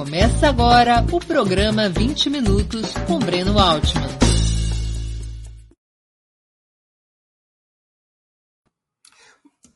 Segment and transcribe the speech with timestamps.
[0.00, 4.08] Começa agora o programa 20 Minutos com Breno Altman.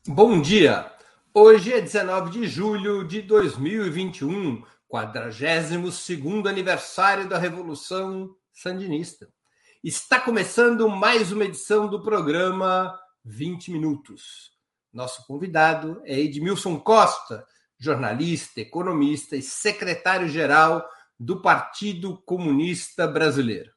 [0.07, 0.91] Bom dia!
[1.31, 6.09] Hoje é 19 de julho de 2021, 42
[6.47, 9.29] aniversário da Revolução Sandinista.
[9.83, 14.51] Está começando mais uma edição do programa 20 Minutos.
[14.91, 17.45] Nosso convidado é Edmilson Costa,
[17.85, 20.83] jornalista, economista e secretário-geral
[21.19, 23.71] do Partido Comunista Brasileiro.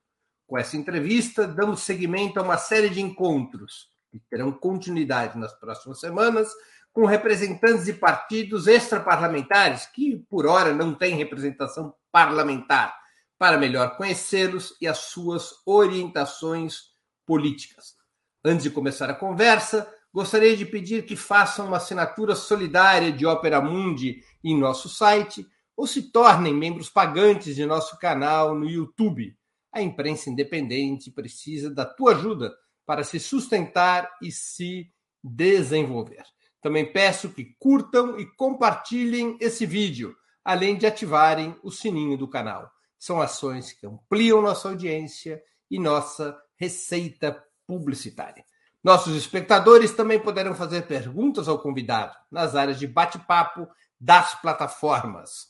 [0.46, 6.00] Com essa entrevista, damos seguimento a uma série de encontros que terão continuidade nas próximas
[6.00, 6.48] semanas
[6.90, 12.96] com representantes de partidos extraparlamentares que, por hora, não têm representação parlamentar,
[13.38, 16.78] para melhor conhecê-los e as suas orientações
[17.26, 17.94] políticas.
[18.42, 23.60] Antes de começar a conversa, gostaria de pedir que façam uma assinatura solidária de Opera
[23.60, 29.36] Mundi em nosso site ou se tornem membros pagantes de nosso canal no YouTube.
[29.72, 32.52] A imprensa independente precisa da tua ajuda
[32.84, 34.90] para se sustentar e se
[35.22, 36.24] desenvolver.
[36.60, 42.70] Também peço que curtam e compartilhem esse vídeo, além de ativarem o sininho do canal.
[42.98, 48.44] São ações que ampliam nossa audiência e nossa receita publicitária.
[48.82, 53.68] Nossos espectadores também poderão fazer perguntas ao convidado nas áreas de bate-papo
[54.00, 55.48] das plataformas.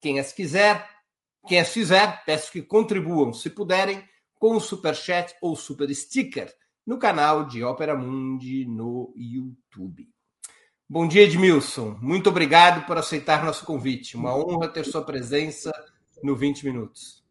[0.00, 0.88] Quem as quiser,
[1.46, 4.02] quem as fizer, peço que contribuam, se puderem,
[4.38, 6.54] com o super chat ou super sticker
[6.86, 10.08] no canal de Ópera Mundi no YouTube.
[10.88, 11.98] Bom dia, Edmilson.
[12.00, 14.16] Muito obrigado por aceitar nosso convite.
[14.16, 15.70] Uma honra ter sua presença
[16.22, 17.22] no 20 Minutos.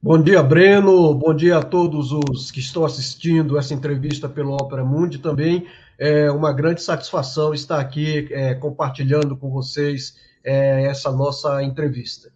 [0.00, 1.12] Bom dia, Breno.
[1.12, 5.66] Bom dia a todos os que estão assistindo essa entrevista pelo Opera Mundi também.
[5.98, 12.32] É uma grande satisfação estar aqui é, compartilhando com vocês é, essa nossa entrevista.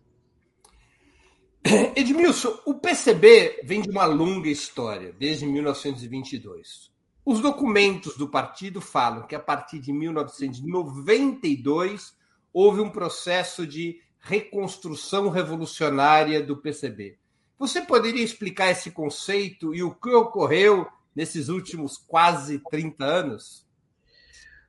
[1.94, 6.91] Edmilson, o PCB vem de uma longa história, desde 1922.
[7.25, 12.12] Os documentos do partido falam que a partir de 1992
[12.53, 17.22] houve um processo de reconstrução revolucionária do PCB.
[17.58, 23.66] Você poderia explicar esse conceito e o que ocorreu nesses últimos quase 30 anos?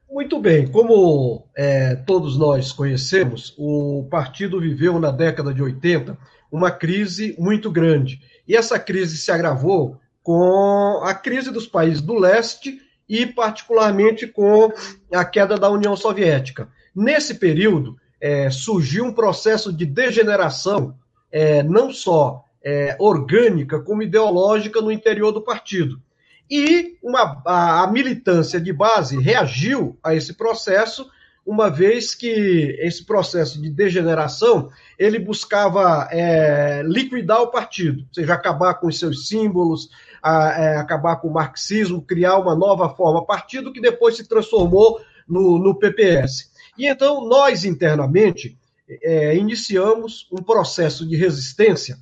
[0.10, 6.18] Muito bem, como é, todos nós conhecemos, o partido viveu na década de 80
[6.52, 8.22] uma crise muito grande.
[8.48, 12.80] E essa crise se agravou com a crise dos países do leste
[13.10, 14.72] e, particularmente, com
[15.12, 16.70] a queda da União Soviética.
[16.96, 20.96] Nesse período, é, surgiu um processo de degeneração,
[21.32, 26.02] é, não só é, orgânica como ideológica no interior do partido.
[26.50, 31.10] E uma, a, a, militância de base reagiu a esse processo,
[31.46, 38.34] uma vez que esse processo de degeneração ele buscava é, liquidar o partido, ou seja,
[38.34, 39.90] acabar com os seus símbolos,
[40.22, 45.02] a, é, acabar com o marxismo, criar uma nova forma partido que depois se transformou
[45.28, 46.52] no, no PPS.
[46.78, 48.58] E então nós internamente
[49.02, 51.98] é, iniciamos um processo de resistência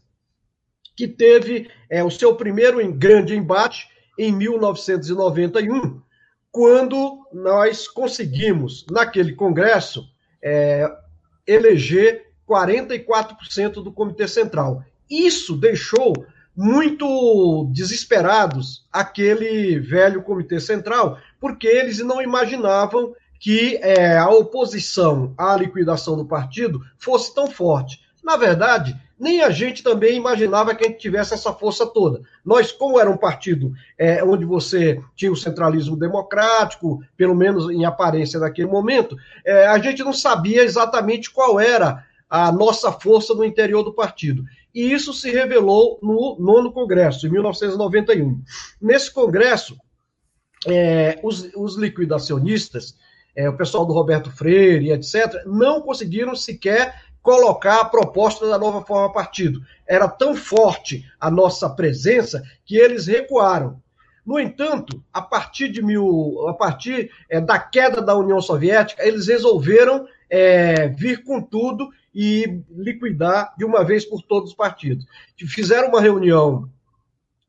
[0.96, 3.88] que teve é, o seu primeiro grande embate
[4.18, 6.02] em 1991,
[6.52, 10.06] quando nós conseguimos, naquele Congresso,
[10.44, 10.90] é,
[11.48, 14.84] eleger 44% do Comitê Central.
[15.10, 16.14] Isso deixou
[16.56, 25.56] muito desesperados aquele velho Comitê Central, porque eles não imaginavam que é, a oposição à
[25.56, 28.02] liquidação do partido fosse tão forte.
[28.24, 32.24] Na verdade, nem a gente também imaginava que a gente tivesse essa força toda.
[32.44, 37.86] Nós, como era um partido é, onde você tinha o centralismo democrático, pelo menos em
[37.86, 39.16] aparência naquele momento,
[39.46, 44.44] é, a gente não sabia exatamente qual era a nossa força no interior do partido.
[44.74, 48.42] E isso se revelou no nono Congresso, em 1991.
[48.82, 49.78] Nesse Congresso,
[50.66, 52.96] é, os, os, liquidacionistas,
[53.36, 58.82] é, o pessoal do Roberto Freire, etc., não conseguiram sequer colocar a proposta da nova
[58.82, 59.62] forma partido.
[59.88, 63.82] Era tão forte a nossa presença que eles recuaram.
[64.26, 69.28] No entanto, a partir de mil, a partir é, da queda da União Soviética, eles
[69.28, 75.06] resolveram é, vir com tudo e liquidar de uma vez por todos os partidos.
[75.48, 76.70] Fizeram uma reunião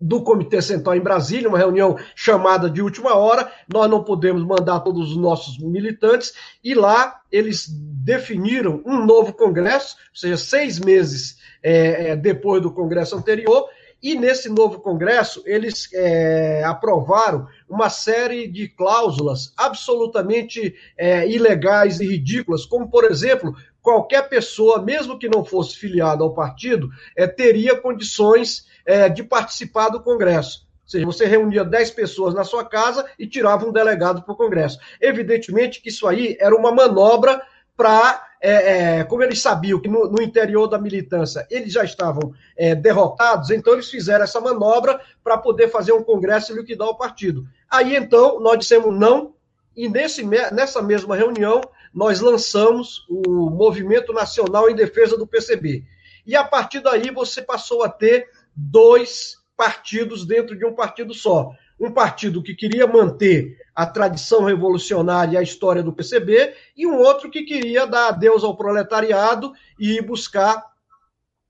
[0.02, 3.50] do Comitê Central em Brasília, uma reunião chamada de última hora.
[3.72, 9.96] Nós não podemos mandar todos os nossos militantes, e lá eles definiram um novo Congresso,
[10.10, 13.69] ou seja, seis meses é, é, depois do Congresso anterior,
[14.02, 22.06] E nesse novo Congresso, eles é, aprovaram uma série de cláusulas absolutamente é, ilegais e
[22.08, 27.76] ridículas, como, por exemplo, qualquer pessoa, mesmo que não fosse filiada ao partido, é, teria
[27.76, 30.67] condições é, de participar do Congresso.
[30.84, 34.37] Ou seja, você reunia 10 pessoas na sua casa e tirava um delegado para o
[34.37, 34.79] Congresso.
[35.00, 37.43] Evidentemente que isso aí era uma manobra
[37.76, 42.32] para, é, é, como eles sabiam que no, no, interior da militância eles já estavam
[42.56, 46.96] é, derrotados, então eles fizeram essa manobra para poder fazer um congresso e liquidar o
[46.96, 47.46] partido.
[47.70, 49.35] Aí então nós dissemos não,
[49.75, 51.62] e nesse, nessa mesma reunião
[51.93, 55.85] nós lançamos o Movimento Nacional em Defesa do PCB.
[56.27, 61.53] E a partir daí você passou a ter dois partidos dentro de um partido só
[61.83, 66.97] um partido que queria manter a tradição revolucionária e a história do PCB, e um
[66.97, 70.72] outro que queria dar adeus ao proletariado e buscar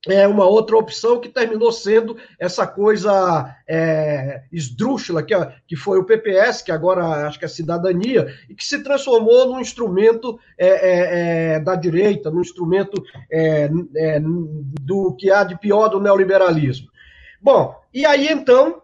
[0.08, 5.34] é, uma outra opção que terminou sendo essa coisa é, esdrúxula, que,
[5.66, 9.60] que foi o PPS, que agora acho que é cidadania, e que se transformou num
[9.60, 13.70] instrumento é, é, é da direita, num instrumento é,
[14.80, 16.88] do que há de pior do neoliberalismo.
[17.40, 18.82] Bom, e aí então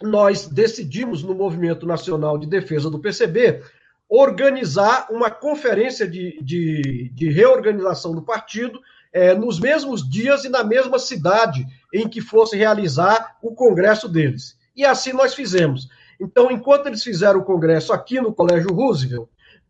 [0.00, 3.62] nós decidimos no Movimento Nacional de Defesa do PCB
[4.08, 8.80] organizar uma conferência de, de, de reorganização do partido
[9.12, 14.56] é, nos mesmos dias e na mesma cidade em que fosse realizar o congresso deles.
[14.76, 15.88] E assim nós fizemos.
[16.20, 19.28] Então, enquanto eles fizeram o congresso aqui no Colégio Roosevelt,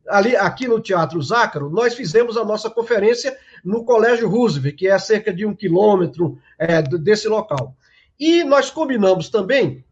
[0.08, 4.92] ali, aqui no Teatro Zácaro, nós fizemos a nossa conferência no Colégio Roosevelt, que é
[4.92, 7.76] a cerca de um quilômetro é, desse local.
[8.18, 9.84] E nós combinamos também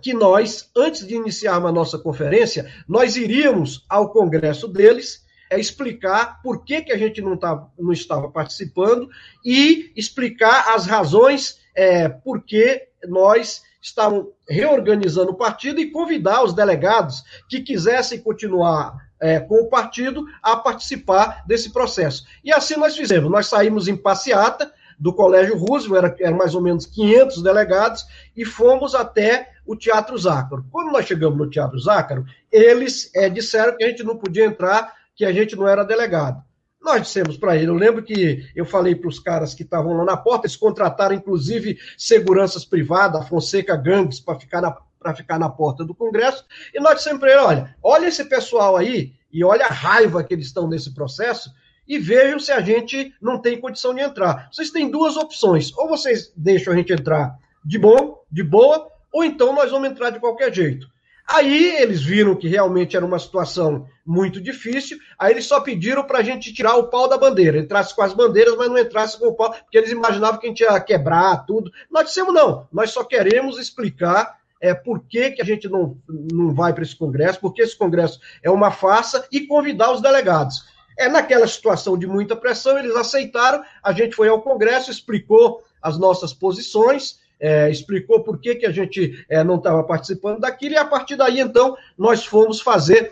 [0.00, 6.40] que nós, antes de iniciarmos a nossa conferência, nós iríamos ao congresso deles é, explicar
[6.42, 9.08] por que, que a gente não, tá, não estava participando
[9.44, 16.54] e explicar as razões é, por que nós estávamos reorganizando o partido e convidar os
[16.54, 22.24] delegados que quisessem continuar é, com o partido a participar desse processo.
[22.42, 23.30] E assim nós fizemos.
[23.30, 28.06] Nós saímos em passeata do Colégio Roosevelt, era, era mais ou menos 500 delegados,
[28.36, 30.64] e fomos até o Teatro Zácaro.
[30.70, 34.92] Quando nós chegamos no Teatro Zácaro, eles é, disseram que a gente não podia entrar,
[35.22, 36.42] que a gente não era delegado.
[36.80, 40.04] Nós dissemos para ele, eu lembro que eu falei para os caras que estavam lá
[40.04, 45.48] na porta, eles contrataram inclusive seguranças privadas, a Fonseca Gangues, para ficar, na, ficar na
[45.48, 49.64] porta do Congresso, e nós dissemos para ele, olha, olha esse pessoal aí, e olha
[49.64, 51.52] a raiva que eles estão nesse processo,
[51.86, 54.48] e vejam se a gente não tem condição de entrar.
[54.50, 59.22] Vocês têm duas opções, ou vocês deixam a gente entrar de bom, de boa, ou
[59.22, 60.90] então nós vamos entrar de qualquer jeito.
[61.26, 66.18] Aí eles viram que realmente era uma situação muito difícil, aí eles só pediram para
[66.18, 69.28] a gente tirar o pau da bandeira, entrasse com as bandeiras, mas não entrasse com
[69.28, 71.70] o pau, porque eles imaginavam que a gente ia quebrar tudo.
[71.90, 76.54] Nós dissemos não, nós só queremos explicar é, por que, que a gente não, não
[76.54, 80.64] vai para esse congresso, porque esse congresso é uma farsa, e convidar os delegados.
[80.98, 85.98] É naquela situação de muita pressão, eles aceitaram, a gente foi ao congresso, explicou as
[85.98, 90.78] nossas posições, é, explicou por que, que a gente é, não estava participando daquilo, e
[90.78, 93.10] a partir daí, então, nós fomos fazer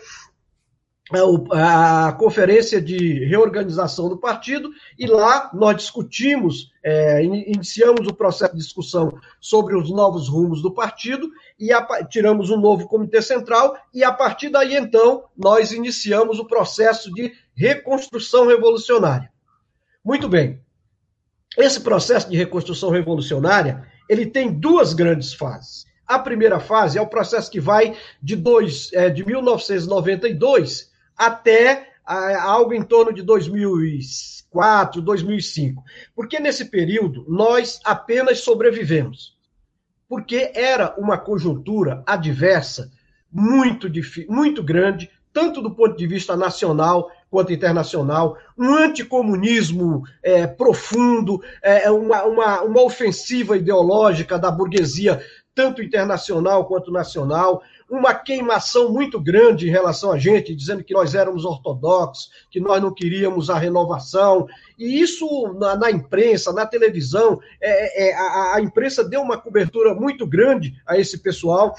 [1.13, 1.19] é,
[1.51, 8.61] a conferência de reorganização do partido, e lá nós discutimos, é, iniciamos o processo de
[8.61, 11.29] discussão sobre os novos rumos do partido,
[11.59, 16.45] e a, tiramos um novo comitê central, e a partir daí, então, nós iniciamos o
[16.45, 19.29] processo de reconstrução revolucionária.
[20.01, 20.61] Muito bem.
[21.57, 25.85] Esse processo de reconstrução revolucionária ele tem duas grandes fases.
[26.05, 32.43] A primeira fase é o processo que vai de, dois, é, de 1992 até a,
[32.43, 35.81] algo em torno de 2004, 2005.
[36.13, 39.37] Porque nesse período nós apenas sobrevivemos.
[40.09, 42.91] Porque era uma conjuntura adversa
[43.31, 43.87] muito,
[44.27, 51.85] muito grande, tanto do ponto de vista nacional quanto internacional, um anticomunismo é, profundo, é,
[51.85, 55.23] é, uma, uma, uma ofensiva ideológica da burguesia,
[55.55, 61.15] tanto internacional quanto nacional, uma queimação muito grande em relação a gente, dizendo que nós
[61.15, 64.45] éramos ortodoxos, que nós não queríamos a renovação.
[64.77, 69.93] E isso na, na imprensa, na televisão, é, é, a, a imprensa deu uma cobertura
[69.93, 71.75] muito grande a esse pessoal,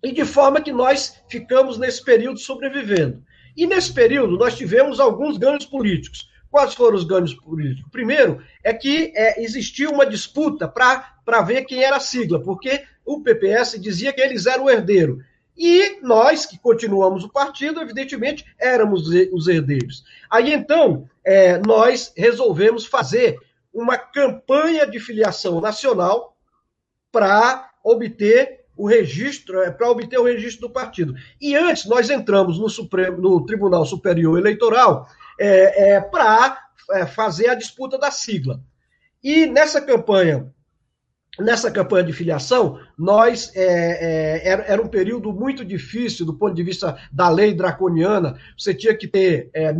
[0.00, 3.20] e de forma que nós ficamos nesse período sobrevivendo.
[3.58, 6.30] E nesse período nós tivemos alguns ganhos políticos.
[6.48, 7.90] Quais foram os ganhos políticos?
[7.90, 13.20] Primeiro é que é, existia uma disputa para ver quem era a sigla, porque o
[13.20, 15.18] PPS dizia que eles eram o herdeiro.
[15.56, 20.04] E nós, que continuamos o partido, evidentemente, éramos os herdeiros.
[20.30, 23.40] Aí então, é, nós resolvemos fazer
[23.74, 26.36] uma campanha de filiação nacional
[27.10, 31.14] para obter o registro, é, para obter o registro do partido.
[31.40, 35.08] E antes nós entramos no, Supremo, no Tribunal Superior Eleitoral
[35.38, 36.56] é, é, para
[36.92, 38.62] é, fazer a disputa da sigla.
[39.22, 40.54] E nessa campanha
[41.38, 46.54] nessa campanha de filiação, nós é, é, era, era, um período muito difícil do ponto
[46.54, 48.36] de vista da lei draconiana.
[48.58, 49.72] Você tinha que ter é,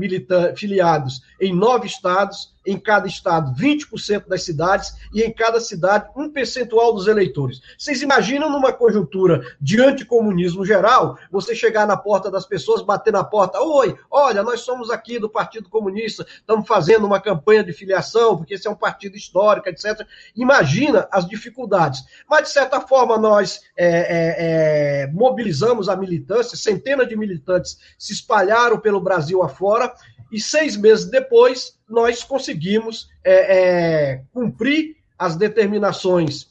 [0.55, 6.29] filiados em nove estados, em cada estado 20% das cidades e em cada cidade um
[6.29, 7.63] percentual dos eleitores.
[7.79, 13.25] Vocês imaginam numa conjuntura de anticomunismo geral, você chegar na porta das pessoas, bater na
[13.25, 18.37] porta, oi, olha, nós somos aqui do Partido Comunista, estamos fazendo uma campanha de filiação,
[18.37, 20.07] porque esse é um partido histórico, etc.
[20.37, 22.05] Imagina as dificuldades.
[22.29, 28.13] Mas, de certa forma, nós é, é, é, mobilizamos a militância, centenas de militantes se
[28.13, 29.93] espalharam pelo Brasil afora,
[30.31, 36.49] e seis meses depois nós conseguimos é, é, cumprir as determinações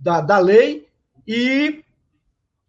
[0.00, 0.88] da, da lei
[1.26, 1.84] e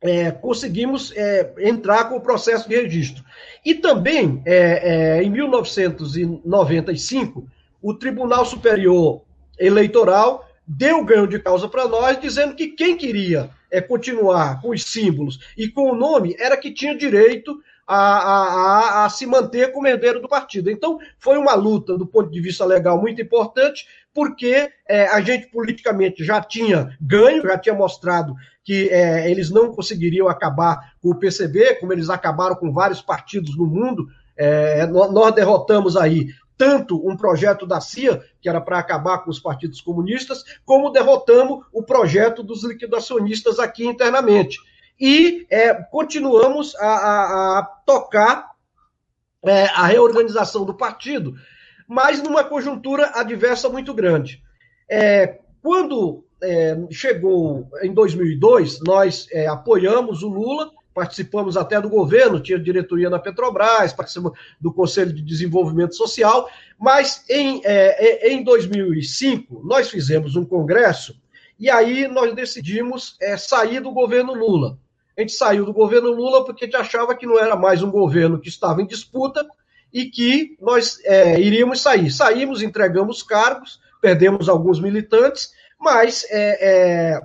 [0.03, 3.23] é, conseguimos é, entrar com o processo de registro.
[3.65, 7.47] E também, é, em 1995,
[7.81, 9.21] o Tribunal Superior
[9.57, 13.49] Eleitoral deu ganho de causa para nós, dizendo que quem queria
[13.87, 19.09] continuar com os símbolos e com o nome era que tinha direito a, a, a,
[19.09, 20.69] se manter como herdeiro do partido.
[20.69, 25.47] Então, foi uma luta, do ponto de vista legal, muito importante, porque é, a gente
[25.47, 31.15] politicamente já tinha ganho, já tinha mostrado que é, eles não conseguiriam acabar com o
[31.15, 34.07] PCB, como eles acabaram com vários partidos no mundo.
[34.35, 36.29] É, nós derrotamos aí
[36.63, 41.65] tanto um projeto da CIA, que era para acabar com os partidos comunistas, como derrotamos
[41.73, 44.57] o projeto dos liquidacionistas aqui internamente
[44.99, 48.51] e é, continuamos a, a, a tocar
[49.43, 51.33] é, a reorganização do partido,
[51.85, 54.41] mas numa conjuntura adversa muito grande.
[54.89, 62.39] É, quando é, chegou em 2002, nós é, apoiamos o Lula, participamos até do governo,
[62.39, 69.61] tinha diretoria na Petrobras, participamos do Conselho de Desenvolvimento Social, mas em, é, em 2005
[69.63, 71.15] nós fizemos um congresso
[71.59, 74.77] e aí nós decidimos é, sair do governo Lula.
[75.17, 77.91] A gente saiu do governo Lula porque a gente achava que não era mais um
[77.91, 79.45] governo que estava em disputa
[79.93, 82.11] e que nós é, iríamos sair.
[82.11, 87.21] Saímos, entregamos cargos, perdemos alguns militantes, mas é, é,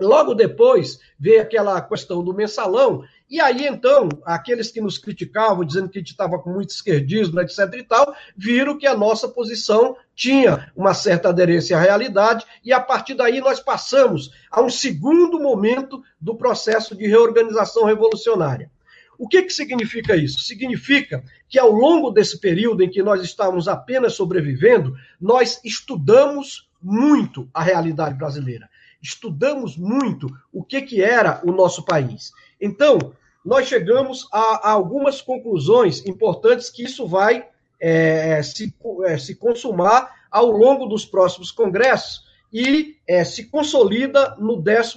[0.00, 5.88] logo depois veio aquela questão do mensalão e aí, então, aqueles que nos criticavam, dizendo
[5.88, 7.60] que a gente estava com muito esquerdismo, etc.
[7.74, 12.80] e tal, viram que a nossa posição tinha uma certa aderência à realidade, e a
[12.80, 18.68] partir daí nós passamos a um segundo momento do processo de reorganização revolucionária.
[19.16, 20.40] O que, que significa isso?
[20.40, 27.48] Significa que ao longo desse período em que nós estávamos apenas sobrevivendo, nós estudamos muito
[27.54, 28.69] a realidade brasileira.
[29.02, 32.32] Estudamos muito o que, que era o nosso país.
[32.60, 32.98] Então,
[33.44, 37.46] nós chegamos a, a algumas conclusões importantes que isso vai
[37.80, 38.74] é, se,
[39.06, 44.94] é, se consumar ao longo dos próximos congressos e é, se consolida no 14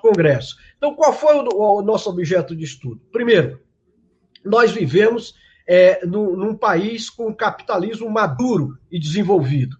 [0.00, 0.56] Congresso.
[0.76, 3.00] Então, qual foi o, o, nosso objeto de estudo?
[3.10, 3.60] Primeiro,
[4.44, 5.34] nós vivemos
[5.66, 9.76] é, no, num país com capitalismo maduro e desenvolvido.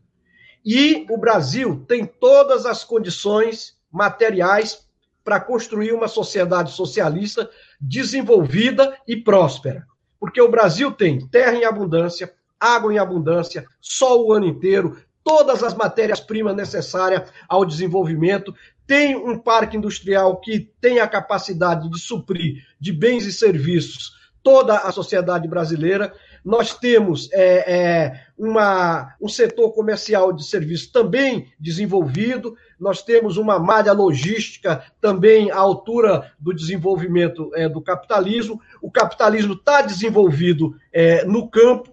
[0.67, 4.85] E o Brasil tem todas as condições materiais
[5.23, 7.49] para construir uma sociedade socialista
[7.81, 9.87] desenvolvida e próspera.
[10.19, 15.63] Porque o Brasil tem terra em abundância, água em abundância, sol o ano inteiro, todas
[15.63, 18.53] as matérias-primas necessárias ao desenvolvimento,
[18.89, 24.79] tem um parque industrial que tem a capacidade de suprir de bens e serviços toda
[24.79, 26.15] a sociedade brasileira
[26.47, 33.59] nós temos é, é, uma, um setor comercial de serviços também desenvolvido, nós temos uma
[33.59, 38.61] malha logística também à altura do desenvolvimento é, do capitalismo.
[38.81, 41.93] O capitalismo está desenvolvido é, no campo,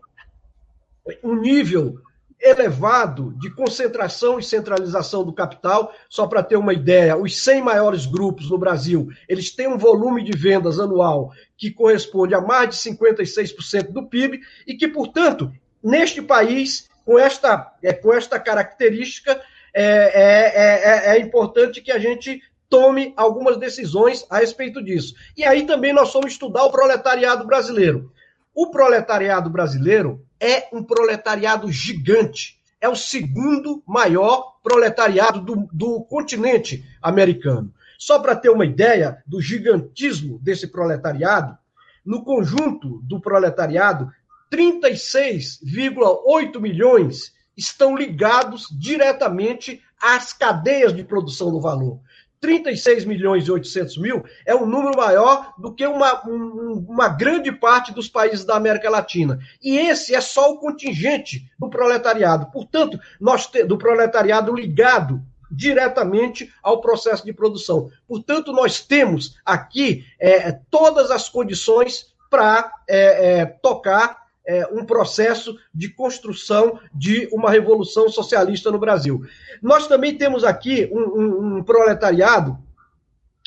[1.24, 1.98] um nível
[2.43, 5.93] elevado de concentração e centralização do capital.
[6.09, 10.23] Só para ter uma ideia, os 100 maiores grupos no Brasil, eles têm um volume
[10.23, 16.21] de vendas anual que corresponde a mais de 56% do PIB e que, portanto, neste
[16.21, 19.39] país, com esta, é, com esta característica,
[19.73, 25.15] é, é, é, é importante que a gente tome algumas decisões a respeito disso.
[25.38, 28.12] E aí também nós fomos estudar o proletariado brasileiro.
[28.53, 32.59] O proletariado brasileiro é um proletariado gigante.
[32.81, 37.73] É o segundo maior proletariado do, do continente americano.
[37.97, 41.57] Só para ter uma ideia do gigantismo desse proletariado,
[42.05, 44.12] no conjunto do proletariado,
[44.51, 52.01] 36,8 milhões estão ligados diretamente às cadeias de produção do valor.
[52.43, 57.53] 36 milhões e 800 mil é um número maior do que uma, um, uma grande
[57.53, 59.39] parte dos países da América Latina.
[59.63, 62.47] E esse é só o contingente do proletariado.
[62.51, 67.89] Portanto, nós te, do proletariado ligado diretamente ao processo de produção.
[68.05, 75.57] Portanto, nós temos aqui é, todas as condições para é, é, tocar é, um processo
[75.73, 79.23] de construção de uma revolução socialista no Brasil.
[79.62, 82.57] Nós também temos aqui um, um, um proletariado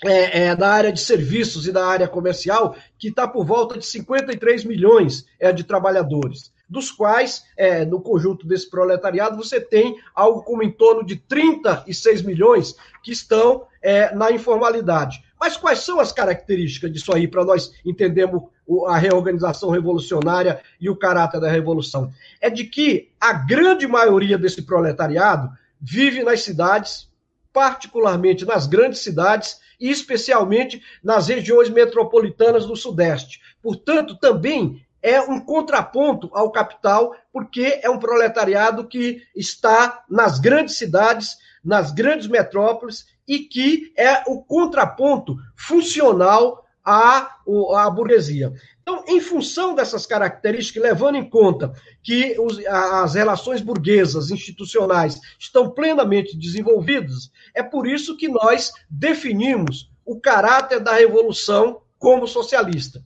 [0.05, 3.87] é, é, da área de serviços e da área comercial que está por volta de
[3.87, 10.43] 53 milhões é, de trabalhadores, dos quais, é, no conjunto desse proletariado, você tem algo
[10.43, 15.25] como em torno de 36 milhões que estão é, na informalidade.
[15.38, 18.43] Mas quais são as características disso aí para nós entendermos
[18.87, 22.13] a reorganização revolucionária e o caráter da revolução?
[22.41, 27.09] É de que a grande maioria desse proletariado vive nas cidades,
[27.53, 33.41] particularmente nas grandes cidades e especialmente nas regiões metropolitanas do Sudeste.
[33.63, 40.77] Portanto, também é um contraponto ao capital, porque é um proletariado que está nas grandes
[40.77, 47.37] cidades, nas grandes metrópoles e que é o contraponto funcional à,
[47.75, 48.52] à burguesia.
[48.81, 55.71] Então, em função dessas características, levando em conta que os, as relações burguesas institucionais estão
[55.71, 63.02] plenamente desenvolvidas, é por isso que nós definimos o caráter da revolução como socialista.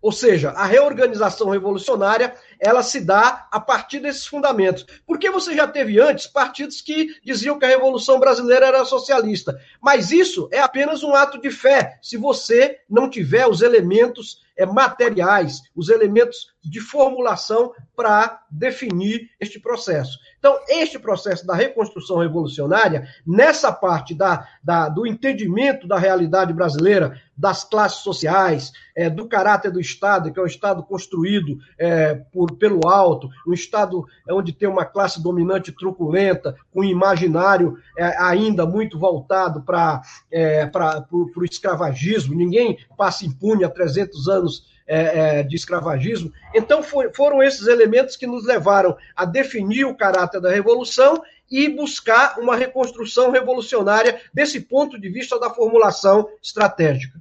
[0.00, 4.86] Ou seja, a reorganização revolucionária ela se dá a partir desses fundamentos.
[5.06, 9.58] Porque você já teve antes partidos que diziam que a Revolução Brasileira era socialista.
[9.80, 14.64] Mas isso é apenas um ato de fé, se você não tiver os elementos é,
[14.64, 20.18] materiais, os elementos de formulação para definir este processo.
[20.38, 27.20] Então, este processo da reconstrução revolucionária, nessa parte da, da do entendimento da realidade brasileira,
[27.36, 32.56] das classes sociais, é, do caráter do Estado, que é um Estado construído é, por,
[32.56, 38.98] pelo alto, um Estado onde tem uma classe dominante truculenta, com imaginário é, ainda muito
[38.98, 40.00] voltado para
[40.32, 40.70] é,
[41.10, 46.32] o escravagismo, ninguém passa impune há 300 anos é, é, de escravagismo.
[46.54, 51.68] Então, foi, foram esses elementos que nos levaram a definir o caráter da revolução e
[51.68, 57.20] buscar uma reconstrução revolucionária desse ponto de vista da formulação estratégica.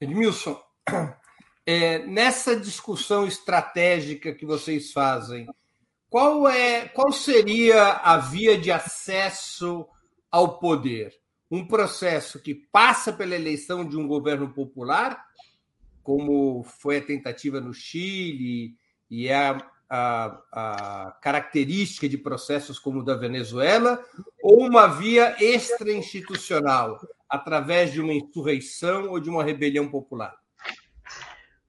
[0.00, 0.60] Edmilson,
[1.66, 5.46] é, nessa discussão estratégica que vocês fazem,
[6.08, 9.86] qual, é, qual seria a via de acesso
[10.30, 11.12] ao poder?
[11.50, 15.24] Um processo que passa pela eleição de um governo popular
[16.06, 18.76] como foi a tentativa no Chile
[19.10, 24.00] e é a, a, a, característica de processos como o da Venezuela,
[24.40, 30.32] ou uma via extra-institucional, através de uma insurreição ou de uma rebelião popular?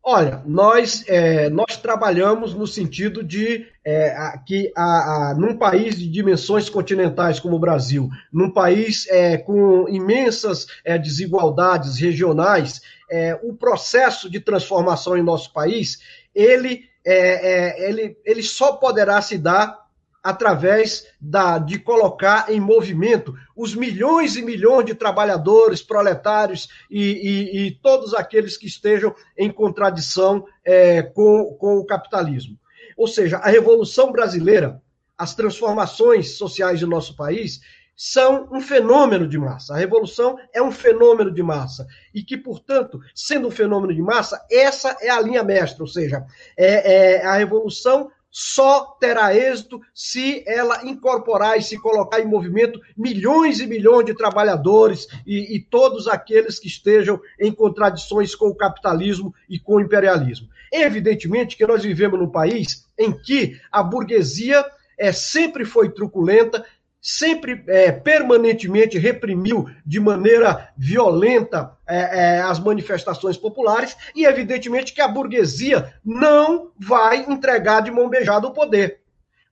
[0.03, 6.07] Olha, nós, é, nós trabalhamos no sentido de é, que a, a, num país de
[6.07, 13.53] dimensões continentais como o Brasil, num país é, com imensas é, desigualdades regionais, é, o
[13.53, 15.99] processo de transformação em nosso país,
[16.33, 19.87] ele, é, é, ele, ele só poderá se dar
[20.23, 27.67] através da, de colocar em movimento os milhões e milhões de trabalhadores, proletários e, e,
[27.67, 32.59] e todos aqueles que estejam em contradição é, com, com o capitalismo.
[32.97, 34.81] Ou seja, a Revolução Brasileira,
[35.17, 37.61] as transformações sociais do nosso país,
[37.97, 39.73] são um fenômeno de massa.
[39.73, 41.87] A revolução é um fenômeno de massa.
[42.13, 46.23] E que, portanto, sendo um fenômeno de massa, essa é a linha mestra, ou seja,
[46.55, 52.79] é, é, a revolução só terá êxito se ela incorporar e se colocar em movimento
[52.95, 58.55] milhões e milhões de trabalhadores e, e todos aqueles que estejam em contradições com o
[58.55, 60.47] capitalismo e com o imperialismo.
[60.71, 64.63] Evidentemente que nós vivemos num país em que a burguesia
[64.97, 66.65] é, sempre foi truculenta,
[67.01, 71.97] sempre é, permanentemente reprimiu de maneira violenta é,
[72.37, 78.47] é, as manifestações populares e, evidentemente, que a burguesia não vai entregar de mão beijada
[78.47, 79.01] o poder.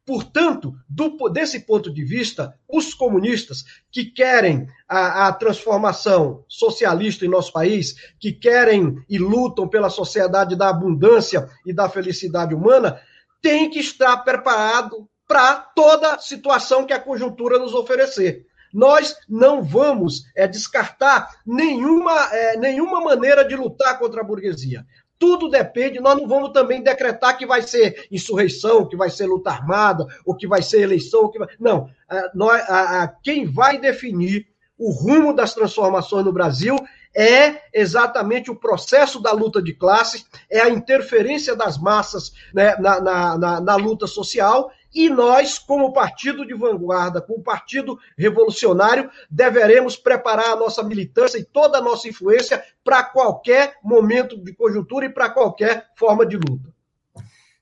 [0.05, 7.29] Portanto, do, desse ponto de vista, os comunistas que querem a, a, transformação socialista em
[7.29, 13.01] nosso país, que querem e lutam pela sociedade da abundância e da felicidade humana,
[13.41, 18.45] têm que estar preparado para toda situação que a conjuntura nos oferecer.
[18.73, 24.85] Nós não vamos é, descartar nenhuma, é, nenhuma maneira de lutar contra a burguesia.
[25.17, 29.49] tudo depende, nós não vamos também decretar que vai ser insurreição, que vai ser luta
[29.49, 31.47] armada, ou que vai ser eleição, vai...
[31.57, 31.89] não.
[32.33, 34.45] Nós, a, a, quem vai definir
[34.77, 36.75] o rumo das transformações no Brasil
[37.15, 42.99] é exatamente o processo da luta de classes, é a interferência das massas né, na,
[42.99, 49.97] na, na, na luta social e nós, como partido de vanguarda, como partido revolucionário, deveremos
[49.97, 55.09] preparar a nossa militância e toda a nossa influência para qualquer momento de conjuntura e
[55.09, 56.73] para qualquer forma de luta.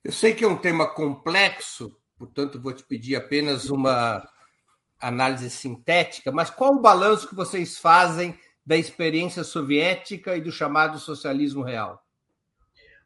[0.03, 4.29] Eu sei que é um tema complexo, portanto, vou te pedir apenas uma
[5.01, 10.99] análise sintética, mas qual o balanço que vocês fazem da experiência soviética e do chamado
[10.99, 12.05] socialismo real?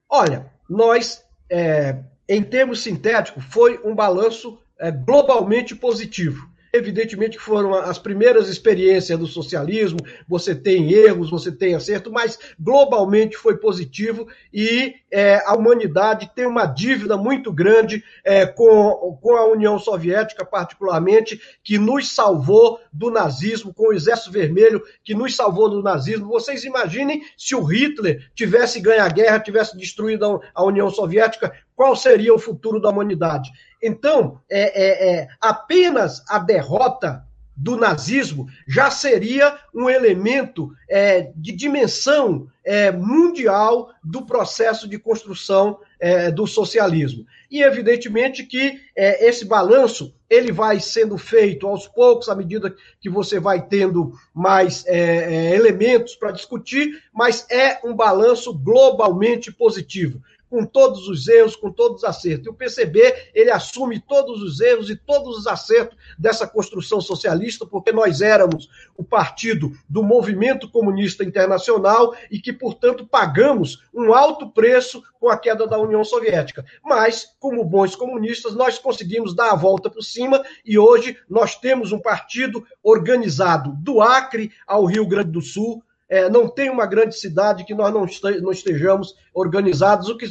[0.09, 6.49] Olha, nós é, em termos sintéticos, foi um balanço é, globalmente positivo.
[6.77, 12.37] Evidentemente que foram as primeiras experiências do socialismo, você tem erros, você tem acerto, mas
[12.59, 19.35] globalmente foi positivo e é, a humanidade tem uma dívida muito grande é, com, com
[19.35, 25.35] a União Soviética, particularmente, que nos salvou do nazismo, com o Exército Vermelho, que nos
[25.35, 26.27] salvou do nazismo.
[26.27, 31.95] Vocês imaginem se o Hitler tivesse ganho a guerra, tivesse destruído a União Soviética, qual
[31.95, 33.51] seria o futuro da humanidade?
[33.81, 41.51] Então, é, é, é, apenas a derrota do nazismo já seria um elemento é, de
[41.51, 47.25] dimensão é, mundial do processo de construção é, do socialismo.
[47.49, 53.09] E evidentemente que é, esse balanço ele vai sendo feito aos poucos à medida que
[53.09, 60.65] você vai tendo mais é, elementos para discutir, mas é um balanço globalmente positivo com
[60.65, 62.47] todos os erros, com todos os acertos.
[62.47, 67.65] E o PCB, ele assume todos os erros e todos os acertos dessa construção socialista,
[67.65, 74.49] porque nós éramos o partido do movimento comunista internacional e que, portanto, pagamos um alto
[74.49, 76.65] preço com a queda da União Soviética.
[76.83, 81.91] Mas, como bons comunistas, nós conseguimos dar a volta por cima e hoje nós temos
[81.91, 87.17] um partido organizado do Acre ao Rio Grande do Sul, é, não tem uma grande
[87.17, 88.05] cidade que nós não,
[88.41, 90.27] não estejamos organizados, o que,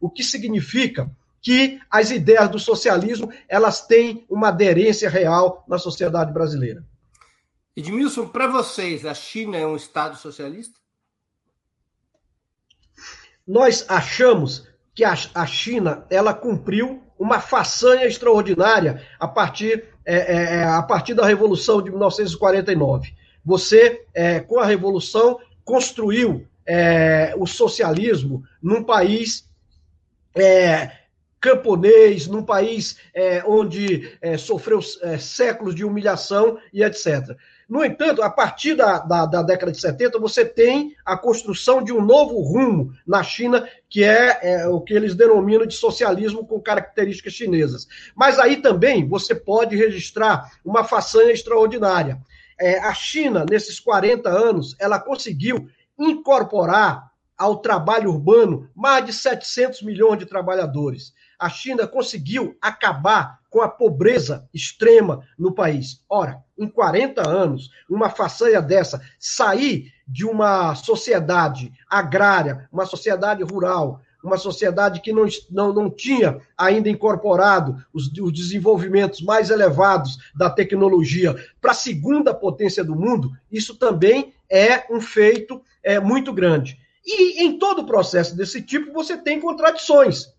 [0.00, 6.32] o que significa que as ideias do socialismo elas têm uma aderência real na sociedade
[6.32, 6.84] brasileira.
[7.76, 10.78] Edmilson, para vocês, a China é um Estado socialista?
[13.46, 20.54] Nós achamos que a, a China ela cumpriu uma façanha extraordinária a partir, é, é,
[20.56, 23.14] é a partir da Revolução de 1949.
[23.44, 29.48] Você, é, com a Revolução, construiu é, o socialismo num país
[30.34, 30.92] é,
[31.40, 37.36] camponês, num país é, onde é, sofreu é, séculos de humilhação e etc.
[37.68, 41.92] No entanto, a partir da, da, da, década de 70, você tem a construção de
[41.92, 46.60] um novo rumo na China, que é, é, o que eles denominam de socialismo com
[46.60, 47.88] características chinesas.
[48.14, 52.20] Mas aí também você pode registrar uma façanha extraordinária
[52.62, 59.82] é, a China, nesses 40 anos, ela conseguiu incorporar ao trabalho urbano mais de 700
[59.82, 61.12] milhões de trabalhadores.
[61.36, 66.00] A China conseguiu acabar com a pobreza extrema no país.
[66.08, 74.00] Ora, em 40 anos, uma façanha dessa, sair de uma sociedade agrária, uma sociedade rural,
[74.22, 80.48] uma sociedade que não, não, não tinha ainda incorporado os, os desenvolvimentos mais elevados da
[80.48, 86.78] tecnologia para a segunda potência do mundo, isso também é um feito é, muito grande.
[87.04, 90.32] E em todo processo desse tipo, você tem contradições.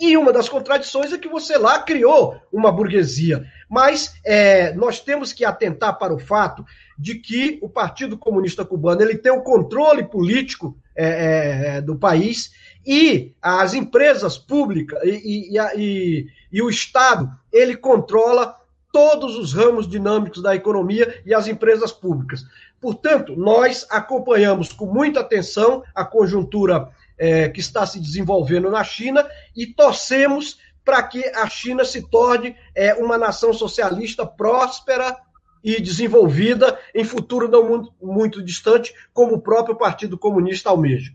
[0.00, 3.44] E uma das contradições é que você lá criou uma burguesia.
[3.68, 6.64] Mas é, nós temos que atentar para o fato
[6.96, 12.52] de que o Partido Comunista Cubano ele tem o controle político é, é, do país
[12.86, 18.56] e as empresas públicas e, e, e, e, o Estado, ele controla
[18.92, 22.44] todos os ramos dinâmicos da economia e as empresas públicas.
[22.80, 26.88] Portanto, nós acompanhamos com muita atenção a conjuntura
[27.18, 32.56] é, que está se desenvolvendo na China e torcemos para que a China se torne
[32.74, 35.16] é, uma nação socialista próspera
[35.62, 41.12] e desenvolvida em futuro não muito, muito distante, como o próprio Partido Comunista almeja.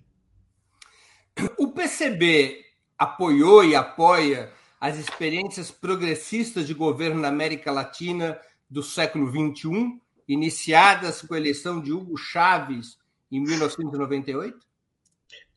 [1.58, 2.64] O PCB
[2.98, 11.22] apoiou e apoia as experiências progressistas de governo na América Latina do século XXI, iniciadas
[11.22, 12.98] com a eleição de Hugo Chávez
[13.32, 14.58] em 1998?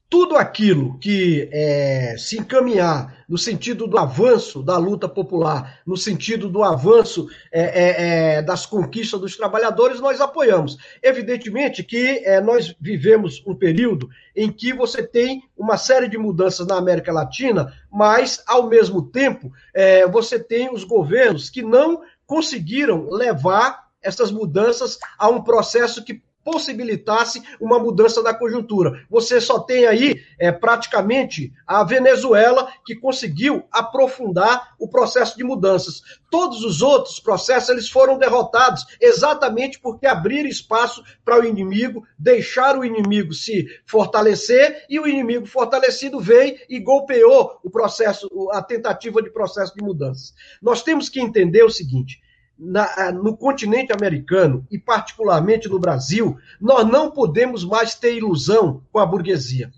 [0.08, 6.48] Tudo aquilo que é, se encaminhar no sentido do avanço da luta popular, no sentido
[6.48, 10.76] do avanço é, é, é das conquistas dos trabalhadores, nós apoiamos.
[11.02, 16.66] Evidentemente que é, nós vivemos um período em que você tem uma série de mudanças
[16.66, 23.10] na América Latina, mas, ao mesmo tempo, é, você tem os governos que não conseguiram
[23.10, 29.04] levar essas mudanças a um processo que possibilitasse uma mudança da conjuntura.
[29.11, 36.00] Você só tem aí é, praticamente a Venezuela que conseguiu aprofundar o processo de mudanças.
[36.30, 42.78] Todos os outros processos eles foram derrotados exatamente porque abriram espaço para o inimigo, deixar
[42.78, 49.20] o inimigo se fortalecer e o inimigo fortalecido veio e golpeou o processo, a tentativa
[49.20, 50.32] de processo de mudanças.
[50.62, 52.20] Nós temos que entender o seguinte:
[52.58, 58.98] na, no continente americano e particularmente no Brasil, nós não podemos mais ter ilusão com
[58.98, 59.70] a burguesia.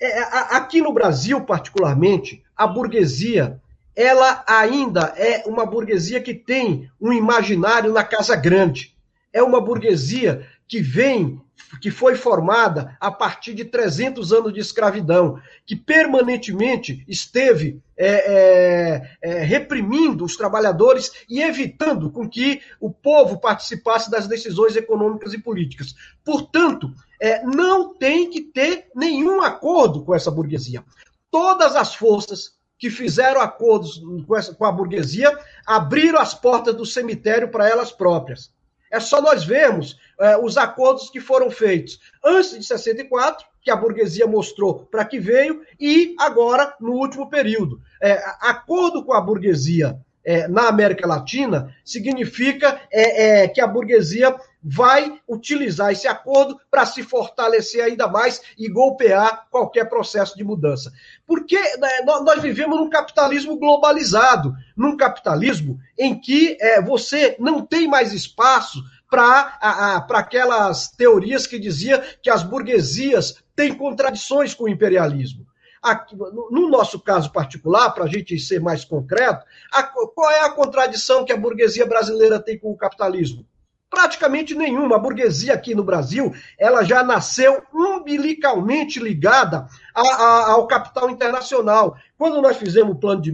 [0.00, 3.60] É, a, aqui no Brasil, particularmente, a burguesia,
[3.94, 8.94] ela ainda é uma burguesia que tem um imaginário na casa grande.
[9.32, 11.40] É uma burguesia que vem
[11.80, 19.10] que foi formada a partir de 300 anos de escravidão, que permanentemente esteve é, é,
[19.22, 25.38] é, reprimindo os trabalhadores e evitando com que o povo participasse das decisões econômicas e
[25.38, 25.94] políticas.
[26.24, 30.84] Portanto, é, não tem que ter nenhum acordo com essa burguesia.
[31.30, 36.84] Todas as forças que fizeram acordos com, essa, com a burguesia abriram as portas do
[36.84, 38.54] cemitério para elas próprias.
[38.96, 43.76] É só nós vermos é, os acordos que foram feitos antes de 64, que a
[43.76, 47.78] burguesia mostrou para que veio, e agora no último período.
[48.02, 54.34] É, acordo com a burguesia é, na América Latina significa é, é, que a burguesia
[54.62, 60.90] vai utilizar esse acordo para se fortalecer ainda mais e golpear qualquer processo de mudança.
[61.26, 67.88] Porque né, nós vivemos num capitalismo globalizado, num capitalismo em que é, você não tem
[67.88, 75.46] mais espaço para aquelas teorias que dizia que as burguesias têm contradições com o imperialismo.
[75.82, 80.50] Aqui, no nosso caso particular, para a gente ser mais concreto, a, qual é a
[80.50, 83.46] contradição que a burguesia brasileira tem com o capitalismo?
[83.88, 84.96] Praticamente nenhuma.
[84.96, 91.96] A burguesia aqui no Brasil, ela já nasceu umbilicalmente ligada a, a, ao capital internacional.
[92.18, 93.32] Quando nós fizemos o plano de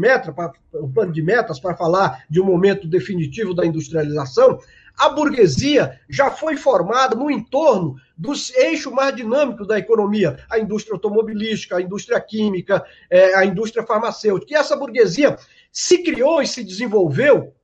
[0.75, 4.59] o plano de metas para falar de um momento definitivo da industrialização,
[4.99, 10.95] a burguesia já foi formada no entorno dos eixos mais dinâmicos da economia, a indústria
[10.95, 14.53] automobilística, a indústria química, é, a indústria farmacêutica.
[14.53, 15.37] E essa burguesia
[15.73, 17.55] se criou e se desenvolveu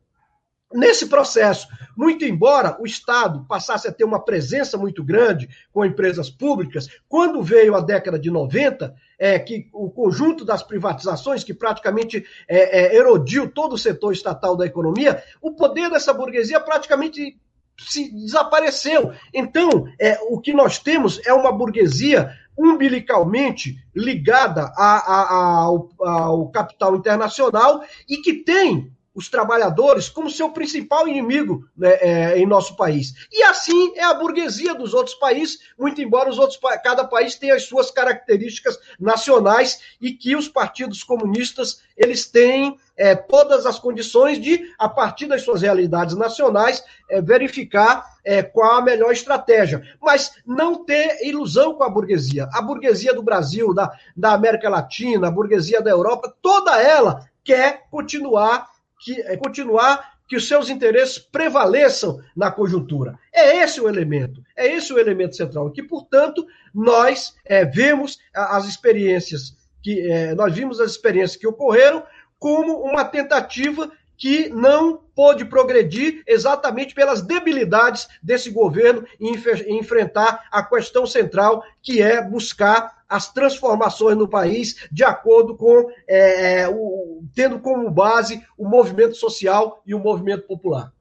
[0.73, 1.67] nesse processo.
[1.97, 7.43] Muito embora o Estado passasse a ter uma presença muito grande com empresas públicas, quando
[7.43, 12.97] veio a década de 90, é, que o conjunto das privatizações, que praticamente é, é,
[12.97, 17.39] erodiu todo o setor estatal da economia, o poder dessa burguesia praticamente
[17.79, 19.13] se desapareceu.
[19.33, 25.89] Então, é, o que nós temos é uma burguesia umbilicalmente ligada a, a, a, ao,
[26.01, 32.47] ao capital internacional e que tem os trabalhadores como seu principal inimigo né, é, em
[32.47, 33.13] nosso país.
[33.33, 37.57] E assim é a burguesia dos outros países, muito embora os outros cada país tenha
[37.57, 44.41] as suas características nacionais e que os partidos comunistas eles têm é, todas as condições
[44.41, 49.83] de, a partir das suas realidades nacionais, é, verificar é, qual a melhor estratégia.
[50.01, 52.49] Mas não ter ilusão com a burguesia.
[52.53, 57.87] A burguesia do Brasil, da, da América Latina, a burguesia da Europa, toda ela quer
[57.91, 58.69] continuar
[59.01, 63.19] que é continuar que os seus interesses prevaleçam na conjuntura.
[63.33, 68.67] É esse o elemento, é esse o elemento central, que, portanto, nós é, vemos as
[68.67, 72.03] experiências que é, nós vimos as experiências que ocorreram
[72.39, 79.33] como uma tentativa que não pôde progredir exatamente pelas debilidades desse governo em,
[79.67, 85.91] em enfrentar a questão central, que é buscar as transformações no país de acordo com
[86.07, 90.93] é, é o, tendo como base o movimento social e o movimento popular.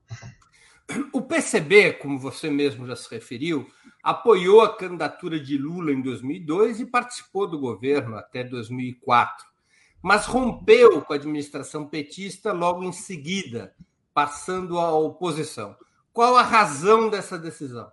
[1.12, 3.67] O PCB, como você mesmo já se referiu,
[4.01, 9.45] apoiou a candidatura de Lula em 2002 e participou do governo até 2004,
[10.01, 13.73] mas rompeu com a administração petista logo em seguida,
[14.13, 15.75] passando à oposição.
[16.13, 17.91] Qual a razão dessa decisão?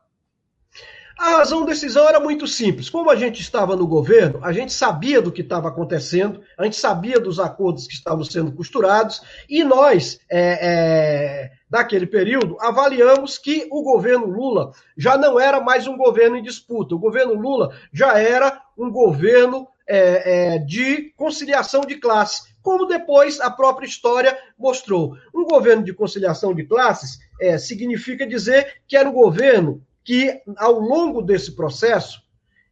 [1.18, 2.90] A razão decisão era muito simples.
[2.90, 6.76] Como a gente estava no governo, a gente sabia do que estava acontecendo, a gente
[6.76, 13.68] sabia dos acordos que estavam sendo costurados, e nós, é, é, daquele período, avaliamos que
[13.70, 16.96] o governo Lula já não era mais um governo em disputa.
[16.96, 23.40] O governo Lula já era um governo é, é de conciliação de classe, como depois
[23.40, 25.16] a própria história mostrou.
[25.34, 30.78] Um governo de conciliação de classes é, significa dizer que era um governo que, ao
[30.78, 32.22] longo desse processo,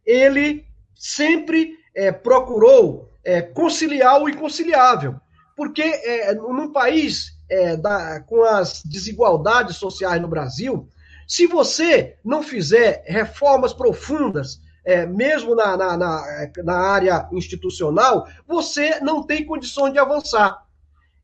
[0.05, 5.15] ele sempre é, procurou é, conciliar o inconciliável.
[5.55, 7.33] Porque é, num país
[7.81, 10.89] da, com as desigualdades sociais no Brasil,
[11.27, 16.25] se você não fizer reformas profundas, é, mesmo na, na, na,
[16.63, 20.63] na área institucional, você não tem condições de avançar.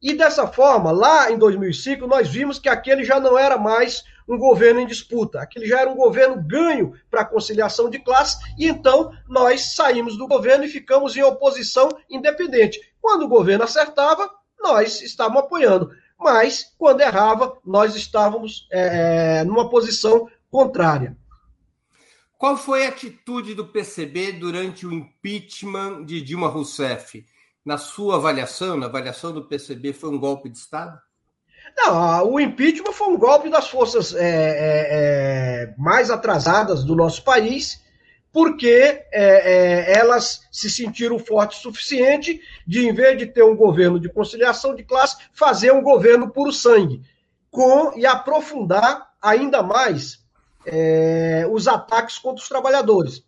[0.02, 4.38] E dessa forma, lá em 2005, nós vimos que aquele já não era mais um
[4.38, 8.68] governo em disputa, aquele já era um governo ganho para a conciliação de classe, e
[8.68, 12.80] então nós saímos do governo e ficamos em oposição independente.
[13.02, 14.30] Quando o governo acertava,
[14.62, 21.18] nós estávamos apoiando, mas quando errava, nós estávamos é, é numa posição contrária.
[22.40, 27.24] Qual foi a atitude do PCB durante o impeachment de Dilma Rousseff?
[27.66, 31.00] na sua avaliação, na avaliação do PCB, foi um golpe de Estado?
[31.78, 37.24] Não, o impeachment foi um golpe das forças é, é, é mais atrasadas do nosso
[37.24, 37.80] país,
[38.32, 43.56] porque é, é, elas se sentiram fortes o suficiente de, em vez de ter um
[43.56, 47.02] governo de conciliação de classe, fazer um governo puro sangue,
[47.52, 50.20] com e aprofundar ainda mais
[50.72, 53.24] é, os ataques contra os trabalhadores.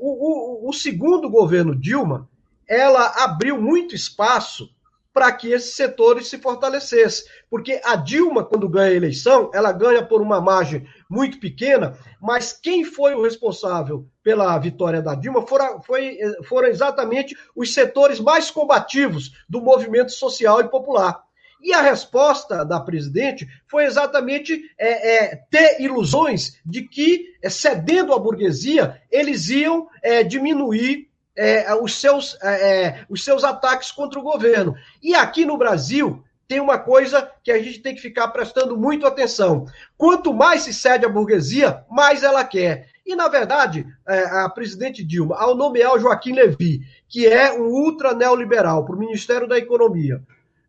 [0.00, 2.28] O, o, o segundo governo Dilma
[2.68, 4.68] ela abriu muito espaço
[5.12, 7.26] para que esses setores se fortalecessem.
[7.50, 12.52] Porque a Dilma, quando ganha a eleição, ela ganha por uma margem muito pequena, mas
[12.52, 18.50] quem foi o responsável pela vitória da Dilma foram, foi, foram exatamente os setores mais
[18.50, 21.22] combativos do movimento social e popular.
[21.62, 28.12] E a resposta da presidente foi exatamente é, é, ter ilusões de que, é, cedendo
[28.12, 34.24] à burguesia, eles iam é, diminuir é, os, seus, é, os seus ataques contra o
[34.24, 34.74] governo.
[35.00, 39.06] E aqui no Brasil tem uma coisa que a gente tem que ficar prestando muito
[39.06, 39.66] atenção.
[39.96, 42.88] Quanto mais se cede à burguesia, mais ela quer.
[43.06, 48.14] E, na verdade, a presidente Dilma, ao nomear o Joaquim Levy, que é um ultra
[48.14, 50.22] neoliberal para o Ministério da Economia,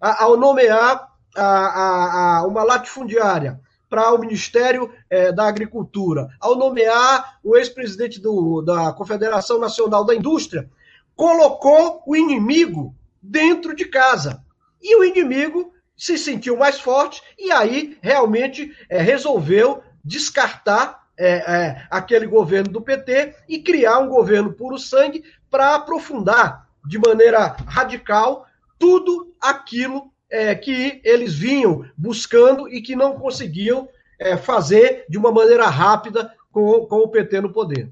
[0.04, 7.38] ao nomear a, a, a uma latifundiária para o Ministério é, da Agricultura, ao nomear
[7.44, 8.20] o ex-presidente
[8.66, 10.68] da Confederação Nacional da Indústria,
[11.16, 14.44] colocou o inimigo dentro de casa.
[14.82, 21.88] E o inimigo se sentiu mais forte e aí realmente é, resolveu descartar é, é,
[21.90, 28.48] aquele governo do PT e criar um governo puro sangue para aprofundar de maneira radical
[28.84, 33.88] tudo aquilo é, que eles vinham buscando e que não conseguiam
[34.20, 37.90] é, fazer de uma maneira rápida com, com o PT no poder.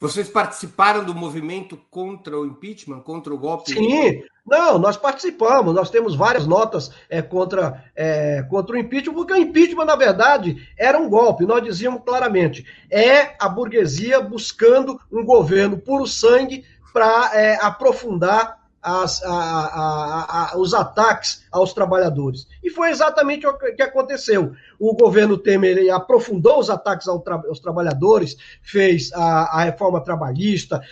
[0.00, 3.72] Vocês participaram do movimento contra o impeachment, contra o golpe?
[3.72, 9.32] Sim, não, nós participamos, nós temos várias notas é, contra, é, contra o impeachment, porque
[9.32, 15.24] o impeachment, na verdade, era um golpe, nós dizíamos claramente, é a burguesia buscando um
[15.24, 22.46] governo puro sangue para é, aprofundar as, a, a, os ataques aos trabalhadores.
[22.62, 24.52] E foi exatamente o que aconteceu.
[24.78, 30.82] O governo Temer aprofundou os ataques ao tra aos trabalhadores, fez a, reforma trabalhista,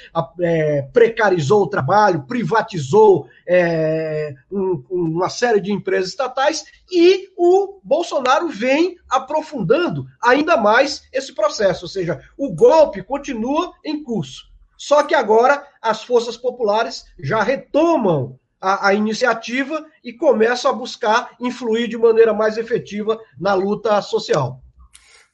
[0.40, 8.48] é, precarizou o trabalho, privatizou é, um, uma série de empresas estatais e o Bolsonaro
[8.48, 11.84] vem aprofundando ainda mais esse processo.
[11.84, 14.51] Ou seja, o golpe continua em curso.
[14.82, 21.36] Só que agora as forças populares já retomam a, a, iniciativa e começam a buscar
[21.38, 24.60] influir de maneira mais efetiva na luta social.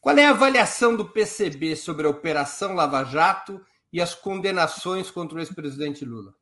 [0.03, 3.59] Qual é a avaliação do PCB sobre a Operação Lava Jato
[3.91, 6.35] e as condenações contra o ex-presidente Lula?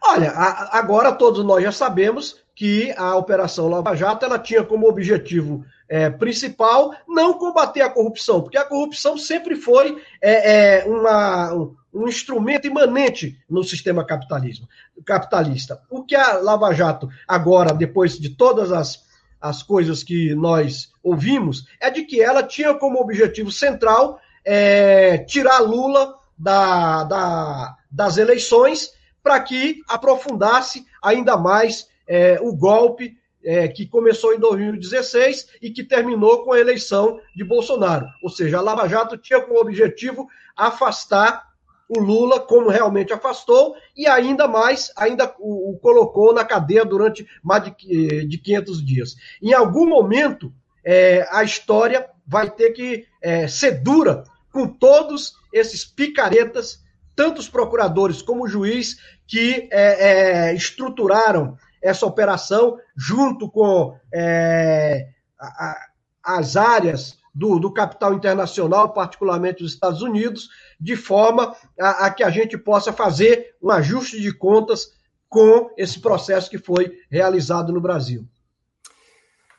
[0.00, 4.88] Olha, a, agora todos nós já sabemos que a Operação Lava Jato ela tinha como
[4.88, 11.52] objetivo é, principal não combater a corrupção, porque a corrupção sempre foi é, é, uma,
[11.92, 14.68] um instrumento imanente no sistema capitalismo,
[15.04, 15.80] capitalista.
[15.90, 19.04] O que a Lava Jato, agora, depois de todas as,
[19.40, 25.60] as coisas que nós ouvimos, é de que ela tinha como objetivo central é, tirar
[25.60, 33.86] Lula da, da, das eleições para que aprofundasse ainda mais é, o golpe é, que
[33.86, 38.08] começou em 2016 e que terminou com a eleição de Bolsonaro.
[38.20, 40.26] Ou seja, a Lava Jato tinha como objetivo
[40.56, 41.46] afastar
[41.88, 47.24] o Lula, como realmente afastou, e ainda mais, ainda o, o colocou na cadeia durante
[47.40, 49.14] mais de, de 500 dias.
[49.40, 50.52] Em algum momento,
[50.84, 56.80] é, a história vai ter que é, ser dura com todos esses picaretas,
[57.14, 65.08] tanto os procuradores como o juiz, que é estruturaram essa operação junto com é,
[65.38, 65.76] a,
[66.24, 70.48] as áreas do, do, capital internacional, particularmente os Estados Unidos,
[70.80, 74.90] de forma a, a, que a gente possa fazer um ajuste de contas
[75.28, 78.26] com esse processo que foi realizado no Brasil.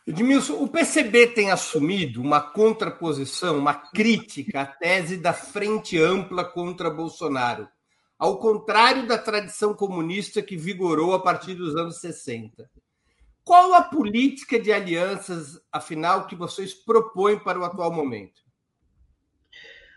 [0.08, 6.90] Edmilson, o PCB tem assumido uma contraposição, uma crítica à tese da frente ampla contra
[6.90, 7.68] Bolsonaro,
[8.18, 12.70] ao contrário da tradição comunista que vigorou a partir dos anos 60.
[13.44, 18.42] Qual a política de alianças, afinal, que vocês propõem para o atual momento?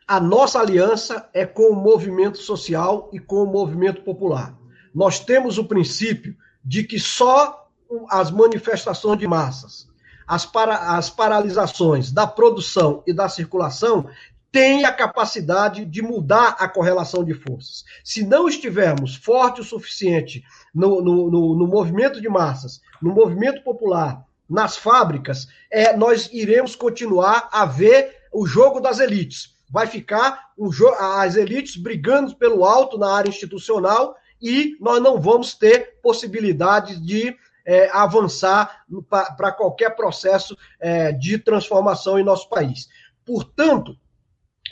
[0.07, 4.57] A nossa aliança é com o movimento social e com o movimento popular.
[4.95, 7.69] Nós temos o princípio de que só
[8.09, 9.89] as manifestações de massas,
[10.27, 14.09] as, para, as paralisações da produção e da circulação
[14.53, 17.85] têm a capacidade de mudar a correlação de forças.
[18.03, 20.43] Se não estivermos forte o suficiente
[20.75, 26.75] no, no, no, no movimento de massas, no movimento popular, nas fábricas, é, nós iremos
[26.75, 29.55] continuar a ver o jogo das elites.
[29.71, 35.55] Vai ficar um as elites brigando pelo alto na área institucional e nós não vamos
[35.55, 38.85] ter possibilidade de é, avançar
[39.37, 42.89] para qualquer processo é, de transformação em nosso país.
[43.25, 43.97] Portanto,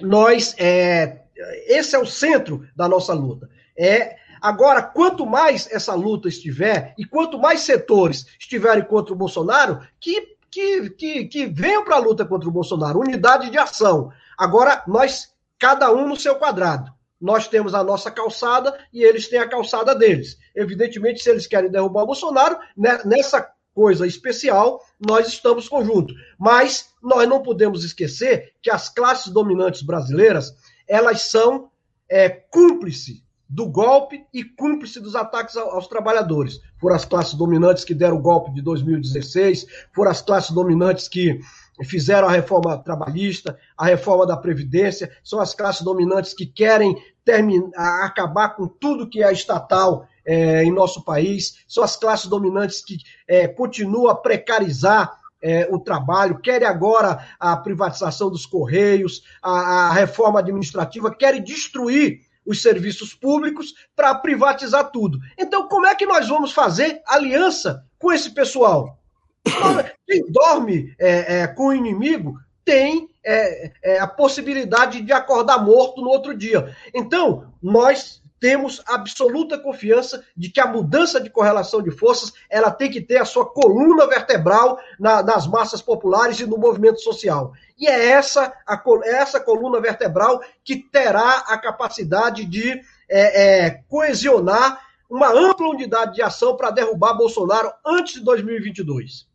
[0.00, 1.20] nós é,
[1.66, 3.48] esse é o centro da nossa luta.
[3.76, 9.80] É agora, quanto mais essa luta estiver e quanto mais setores estiverem contra o Bolsonaro,
[10.00, 14.10] que que, que, que venham para a luta contra o Bolsonaro, unidade de ação.
[14.36, 16.92] Agora, nós, cada um no seu quadrado.
[17.20, 20.38] Nós temos a nossa calçada e eles têm a calçada deles.
[20.54, 26.12] Evidentemente, se eles querem derrubar o Bolsonaro, né, nessa coisa especial, nós estamos conjuntos.
[26.36, 30.52] Mas nós não podemos esquecer que as classes dominantes brasileiras,
[30.88, 31.70] elas são
[32.10, 36.58] é, cúmplices do golpe e cúmplice dos ataques aos trabalhadores.
[36.80, 39.64] Foram as classes dominantes que deram o golpe de 2016,
[39.94, 41.38] foram as classes dominantes que
[41.84, 48.04] fizeram a reforma trabalhista, a reforma da Previdência, são as classes dominantes que querem terminar,
[48.04, 52.98] acabar com tudo que é estatal é, em nosso país, são as classes dominantes que
[53.26, 59.92] é, continuam a precarizar é, o trabalho, querem agora a privatização dos Correios, a, a
[59.92, 65.18] reforma administrativa, querem destruir os serviços públicos para privatizar tudo.
[65.38, 68.98] Então, como é que nós vamos fazer aliança com esse pessoal?
[70.06, 76.02] Quem dorme é, é, com o inimigo tem é, é, a possibilidade de acordar morto
[76.02, 76.74] no outro dia.
[76.94, 82.90] Então, nós temos absoluta confiança de que a mudança de correlação de forças ela tem
[82.90, 87.52] que ter a sua coluna vertebral na, nas massas populares e no movimento social.
[87.78, 93.70] E é essa, a, é essa coluna vertebral que terá a capacidade de é, é,
[93.88, 99.26] coesionar uma ampla unidade de ação para derrubar Bolsonaro antes de 2022.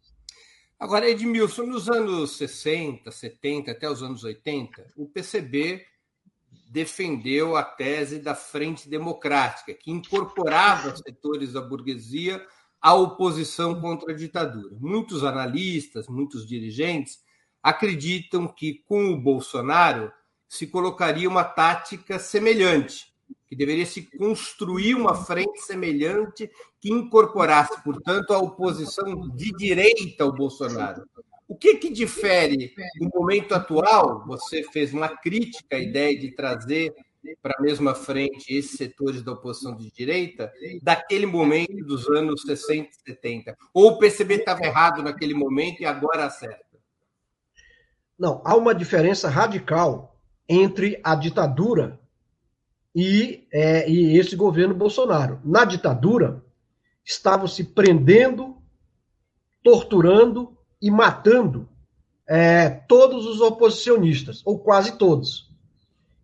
[0.79, 5.81] Agora, Edmilson, nos anos 60, 70, até os anos 80, o PCB
[6.73, 12.43] defendeu a tese da Frente Democrática, que incorporava setores da burguesia
[12.81, 14.75] à oposição contra a ditadura.
[14.81, 17.19] Muitos analistas, muitos dirigentes
[17.61, 20.11] acreditam que com o Bolsonaro
[20.49, 23.13] se colocaria uma tática semelhante,
[23.47, 26.49] que deveria se construir uma frente semelhante
[26.81, 31.03] que incorporasse, portanto, a oposição de direita ao Bolsonaro.
[31.53, 34.25] O que, que difere no momento atual?
[34.25, 36.91] Você fez uma crítica à ideia de trazer
[37.43, 40.51] para a mesma frente esses setores da oposição de direita
[40.81, 43.55] daquele momento dos anos 60 e 70.
[43.71, 46.65] Ou o PCB estava errado naquele momento e agora acerta?
[48.17, 51.99] Não, há uma diferença radical entre a ditadura
[52.95, 55.39] e, é, e esse governo Bolsonaro.
[55.45, 56.43] Na ditadura,
[57.05, 58.57] estavam se prendendo,
[59.63, 60.52] torturando
[60.83, 61.69] e matando
[62.27, 65.49] é, todos os oposicionistas, ou quase todos.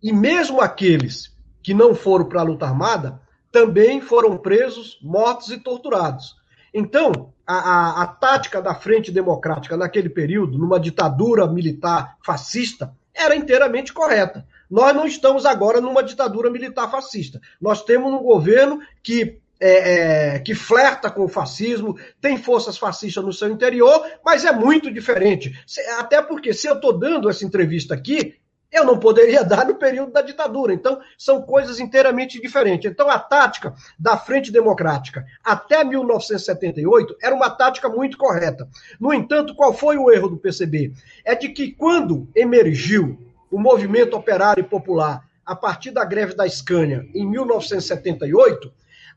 [0.03, 1.33] E mesmo aqueles
[1.63, 6.35] que não foram para a luta armada também foram presos, mortos e torturados.
[6.73, 13.37] Então, a, a, a, tática da Frente Democrática naquele período, numa ditadura militar fascista, era
[13.37, 14.45] inteiramente correta.
[14.69, 17.39] Nós não estamos agora numa ditadura militar fascista.
[17.61, 23.23] Nós temos um governo que é, é, que flerta com o fascismo, tem forças fascistas
[23.23, 25.51] no seu interior, mas é muito diferente.
[25.97, 28.35] Até porque, se eu estou dando essa entrevista aqui,
[28.71, 30.73] eu não poderia dar no período da ditadura.
[30.73, 32.89] Então, são coisas inteiramente diferentes.
[32.89, 38.67] Então, a tática da Frente Democrática até 1978 era uma tática muito correta.
[38.99, 40.93] No entanto, qual foi o erro do PCB?
[41.25, 43.19] É de que quando emergiu
[43.51, 48.71] o movimento operário e popular a partir da greve da Scania em 1978,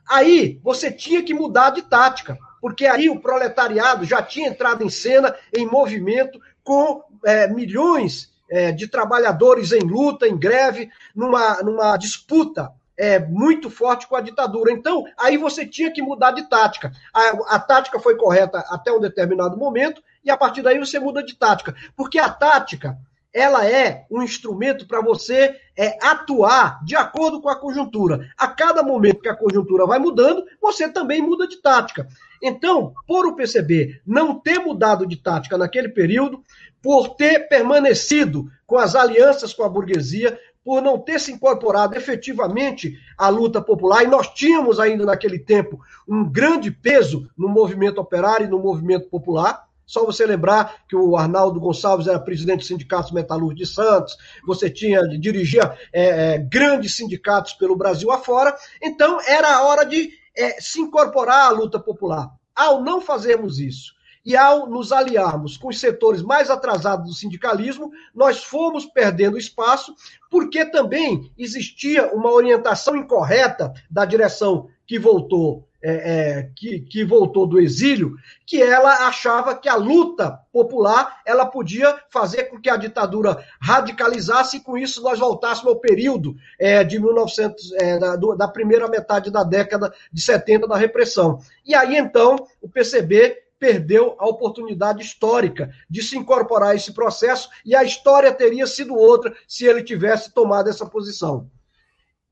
[0.09, 4.91] aí você tinha que mudar de tática, porque aí o proletariado já tinha entrado em
[4.91, 11.97] cena, em movimento, com é, milhões é, de trabalhadores em luta, em greve, numa, numa
[11.97, 14.71] disputa é, muito forte com a ditadura.
[14.71, 16.93] Então, aí você tinha que mudar de tática.
[17.13, 21.23] A, a, tática foi correta até um determinado momento, e a partir daí você muda
[21.23, 21.75] de tática.
[21.97, 22.97] Porque a tática,
[23.33, 28.29] ela é um instrumento para você é, atuar de acordo com a conjuntura.
[28.37, 32.07] A cada momento que a conjuntura vai mudando, você também muda de tática.
[32.43, 36.43] Então, por o PCB não ter mudado de tática naquele período,
[36.83, 42.99] por ter permanecido com as alianças com a burguesia, por não ter se incorporado efetivamente
[43.17, 48.47] à luta popular, e nós tínhamos ainda naquele tempo um grande peso no movimento operário
[48.47, 49.67] e no movimento popular.
[49.93, 54.17] Só você lembrar que o Arnaldo Gonçalves era presidente do Sindicato Metalúrgico de Santos,
[54.47, 60.11] você tinha, dirigia é, é, grandes sindicatos pelo Brasil afora, então era a hora de
[60.35, 62.31] é, se incorporar à luta popular.
[62.57, 63.93] Ao não fazermos isso,
[64.25, 69.95] e ao nos aliarmos com os setores mais atrasados do sindicalismo, nós fomos perdendo espaço,
[70.31, 75.69] porque também existia uma orientação incorreta da direção que voltou.
[75.85, 78.15] É, é, que, que voltou do exílio,
[78.47, 84.59] que ela achava que a luta popular ela podia fazer com que a ditadura radicalizasse
[84.59, 88.87] e com isso nós voltássemos ao período é, de 1900, é, da, do, da primeira
[88.87, 91.41] metade da década de 70 da repressão.
[91.67, 97.49] E aí então o PCB perdeu a oportunidade histórica de se incorporar a esse processo
[97.65, 101.49] e a história teria sido outra se ele tivesse tomado essa posição.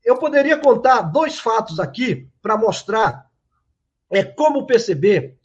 [0.03, 3.30] Eu poderia contar dois fatos aqui para mostrar
[4.11, 5.35] é, como o PCB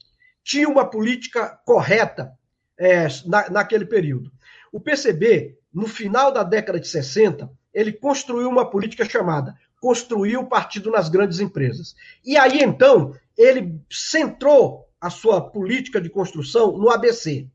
[0.43, 2.33] tinha uma política correta
[2.79, 4.31] é, na, naquele período.
[4.73, 10.47] O PCB, no final da década de 60, ele construiu uma política chamada Construir o
[10.47, 11.95] Partido nas Grandes Empresas.
[12.25, 17.49] E aí, então, ele centrou a sua política de construção no ABC.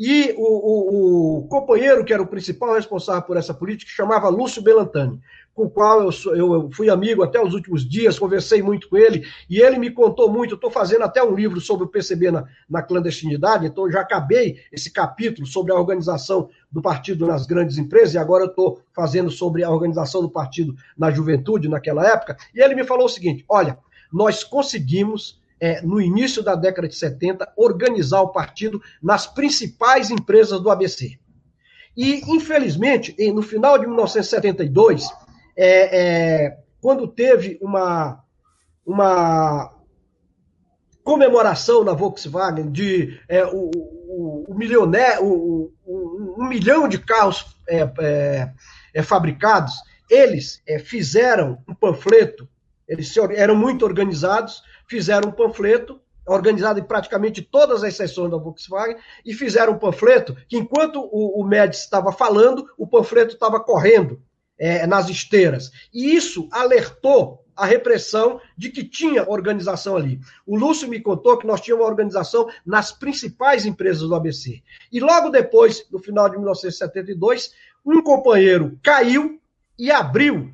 [0.00, 4.62] E o, o, o, companheiro que era o principal responsável por essa política chamava Lúcio
[4.62, 5.20] Belantani,
[5.52, 8.96] com o qual eu, sou, eu fui amigo até os últimos dias, conversei muito com
[8.96, 10.54] ele, e ele me contou muito.
[10.54, 14.88] Estou fazendo até um livro sobre o PCB na, na clandestinidade, então já acabei esse
[14.88, 19.70] capítulo sobre a organização do partido nas grandes empresas, e agora estou fazendo sobre a
[19.70, 22.36] organização do partido na juventude, naquela época.
[22.54, 23.76] E ele me falou o seguinte: olha,
[24.12, 30.60] nós conseguimos é, no início da década de 70, organizar o partido nas principais empresas
[30.60, 31.18] do ABC.
[31.96, 35.08] E, infelizmente, no final de 1972,
[35.56, 38.22] é, é, quando teve uma,
[38.86, 39.74] uma
[41.02, 47.44] comemoração na Volkswagen de é, o, o, o milioné, o, o, um milhão de carros
[47.68, 48.52] é, é,
[48.94, 49.74] é fabricados,
[50.08, 52.48] eles fizeram um panfleto,
[52.86, 58.96] eles eram muito organizados, fizeram um panfleto organizado em praticamente todas as sessões da Volkswagen,
[59.24, 64.20] e fizeram um panfleto que, enquanto o, o Médici estava falando, o panfleto estava correndo
[64.58, 65.70] é, nas esteiras.
[65.92, 70.20] E isso alertou a repressão de que tinha organização ali.
[70.46, 74.62] O Lúcio me contou que nós tínhamos uma organização nas principais empresas do ABC.
[74.92, 77.52] E logo depois, no final de 1972,
[77.84, 79.40] um companheiro caiu
[79.76, 80.52] e abriu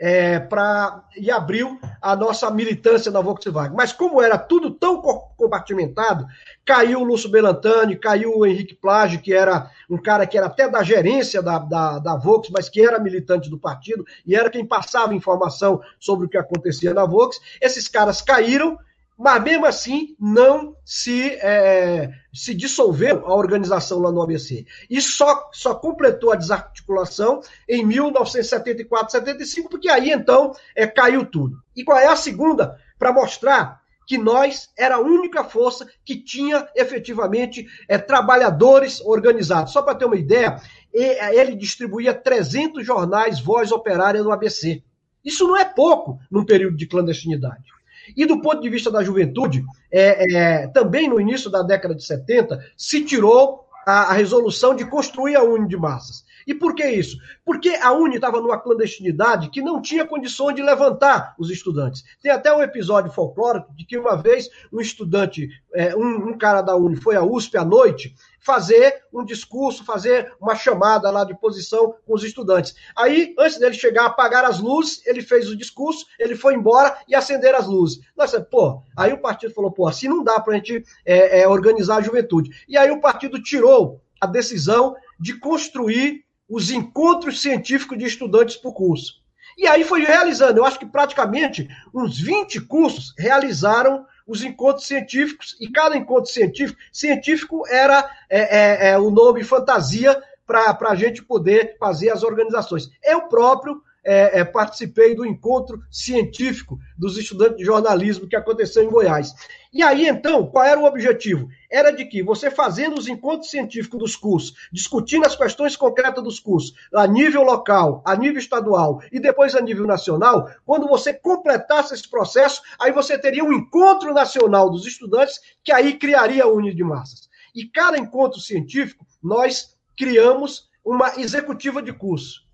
[0.00, 3.76] é, para e abriu a nossa militância na Volkswagen.
[3.76, 5.02] Mas como era tudo tão
[5.36, 6.26] compartimentado,
[6.64, 10.66] caiu o Lúcio Belantani, caiu o Henrique Plage, que era um cara que era até
[10.66, 14.64] da gerência da, da, da Vox, mas que era militante do partido e era quem
[14.64, 17.38] passava informação sobre o que acontecia na Vox.
[17.60, 18.78] Esses caras caíram
[19.20, 24.64] mas mesmo assim não se, é, se dissolveu a organização lá no ABC.
[24.88, 31.58] E só, só completou a desarticulação em 1974, 75, porque aí então é, caiu tudo.
[31.76, 32.78] E qual é a segunda?
[32.98, 39.74] Para mostrar que nós era a única força que tinha efetivamente é, trabalhadores organizados.
[39.74, 40.58] Só para ter uma ideia,
[40.94, 44.82] ele distribuía 300 jornais voz operária no ABC.
[45.22, 47.79] Isso não é pouco num período de clandestinidade.
[48.16, 52.04] E do ponto de vista da juventude, é, é, também no início da década de
[52.04, 56.24] 70, se tirou a, a resolução de construir a Uni de Massas.
[56.46, 57.16] E por que isso?
[57.44, 62.02] Porque a Uni estava numa clandestinidade que não tinha condições de levantar os estudantes.
[62.22, 66.62] Tem até um episódio folclórico de que uma vez um estudante, é, um, um cara
[66.62, 71.38] da Uni foi à USP à noite fazer um discurso, fazer uma chamada lá de
[71.38, 72.74] posição com os estudantes.
[72.96, 77.14] Aí, antes dele chegar, apagar as luzes, ele fez o discurso, ele foi embora e
[77.14, 78.00] acender as luzes.
[78.16, 81.48] Nossa, pô, aí o partido falou, pô, assim não dá para a gente é, é,
[81.48, 82.50] organizar a juventude.
[82.68, 88.72] E aí o partido tirou a decisão de construir os encontros científicos de estudantes por
[88.74, 89.20] curso.
[89.56, 95.56] E aí foi realizando, eu acho que praticamente uns 20 cursos realizaram os encontros científicos,
[95.60, 101.20] e cada encontro científico, científico era é, é, é o nome fantasia para a gente
[101.20, 102.88] poder fazer as organizações.
[103.02, 108.90] Eu próprio é, é, participei do encontro científico dos estudantes de jornalismo que aconteceu em
[108.90, 109.34] Goiás.
[109.72, 111.48] E aí, então, qual era o objetivo?
[111.70, 116.40] Era de que você fazendo os encontros científicos dos cursos, discutindo as questões concretas dos
[116.40, 121.94] cursos, a nível local, a nível estadual e depois a nível nacional, quando você completasse
[121.94, 126.74] esse processo, aí você teria um encontro nacional dos estudantes, que aí criaria a Uni
[126.74, 127.28] de Massas.
[127.54, 132.49] E cada encontro científico, nós criamos uma executiva de curso.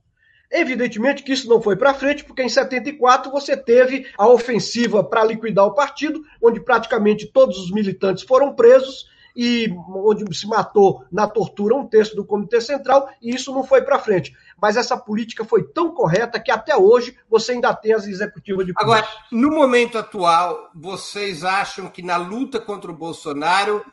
[0.50, 5.24] Evidentemente que isso não foi para frente, porque em 74 você teve a ofensiva para
[5.24, 11.28] liquidar o partido, onde praticamente todos os militantes foram presos e onde se matou na
[11.28, 14.34] tortura um terço do Comitê Central, e isso não foi para frente.
[14.60, 18.72] Mas essa política foi tão correta que até hoje você ainda tem as executivas de.
[18.76, 23.84] Agora, no momento atual, vocês acham que na luta contra o Bolsonaro,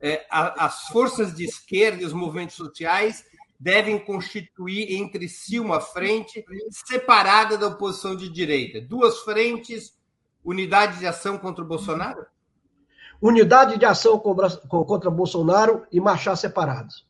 [0.00, 3.24] é, as forças de esquerda e os movimentos sociais
[3.64, 8.78] devem constituir entre si uma frente separada da oposição de direita.
[8.78, 9.96] Duas frentes,
[10.44, 12.26] unidade de ação contra o Bolsonaro?
[13.22, 17.06] Unidade de ação contra Bolsonaro e marchar separados.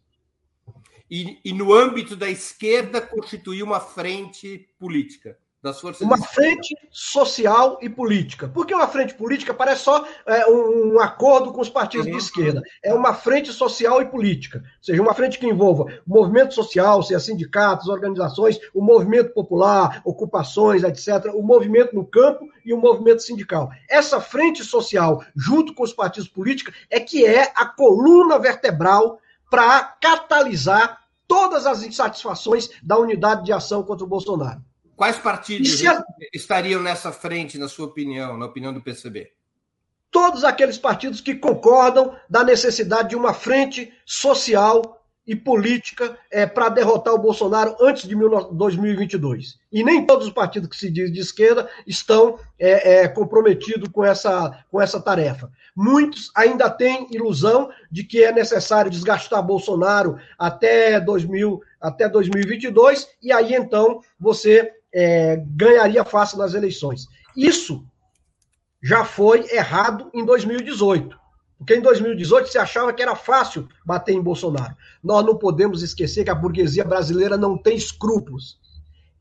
[1.11, 7.79] E, e no âmbito da esquerda, constituir uma frente política das forças uma frente social
[7.81, 8.47] e política.
[8.47, 12.13] Por que uma frente política parece só é, um, acordo com os partidos uhum.
[12.13, 12.63] de esquerda?
[12.83, 17.19] É uma frente social e política, ou seja, uma frente que envolva movimento social, seja
[17.19, 23.71] sindicatos, organizações, o movimento popular, ocupações, etc., o movimento no campo e o movimento sindical.
[23.89, 29.19] Essa frente social, junto com os partidos políticos, é que é a coluna vertebral
[29.51, 34.61] para catalisar todas as insatisfações da unidade de ação contra o Bolsonaro.
[34.97, 36.05] Quais partidos a...
[36.33, 39.33] estariam nessa frente, na sua opinião, na opinião do PCB?
[40.11, 46.69] Todos aqueles partidos que concordam da necessidade de uma frente social e política é, para
[46.69, 49.59] derrotar o Bolsonaro antes de 2022.
[49.73, 54.05] E nem todos os partidos que se dizem de esquerda estão é, é, comprometidos com
[54.05, 55.51] essa, com essa tarefa.
[55.75, 63.33] Muitos ainda têm ilusão de que é necessário desgastar Bolsonaro até, 2000, até 2022, e
[63.33, 67.07] aí então você é, ganharia fácil nas eleições.
[67.37, 67.85] Isso
[68.83, 71.19] já foi errado em 2018.
[71.59, 74.77] Porque em 2018 se achava que era fácil bater em Bolsonaro.
[75.03, 78.59] Nós não podemos esquecer que a burguesia brasileira não tem escrúpulos.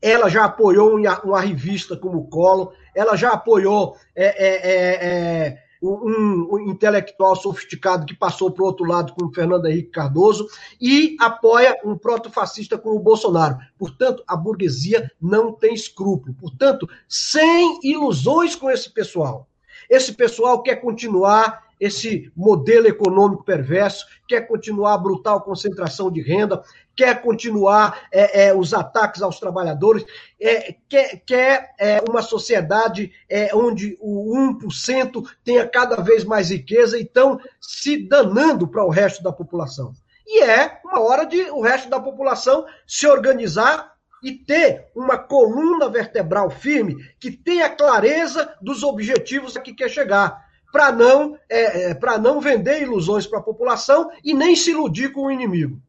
[0.02, 5.63] Ela já apoiou uma revista como o Collor, ela já apoiou é, é, é, é
[5.86, 10.48] um, um, intelectual sofisticado que passou para o outro lado com o Fernando Henrique Cardoso
[10.80, 13.58] e apoia um proto-fascista como o Bolsonaro.
[13.78, 16.34] Portanto, a burguesia não tem escrúpulo.
[16.34, 19.48] Portanto, sem ilusões com esse pessoal.
[19.88, 26.62] Esse pessoal quer continuar esse modelo econômico perverso, quer continuar a brutal concentração de renda,
[26.96, 30.04] quer continuar é, é, os ataques aos trabalhadores,
[30.40, 36.98] é, quer, quer é, uma sociedade é, onde o 1% tenha cada vez mais riqueza
[36.98, 39.92] e estão se danando para o resto da população.
[40.26, 45.88] E é uma hora de o resto da população se organizar e ter uma coluna
[45.88, 50.43] vertebral firme que tenha clareza dos objetivos a que quer chegar
[50.74, 55.12] para não, é, é para não vender ilusões para a população e nem se iludir
[55.12, 55.80] com o inimigo.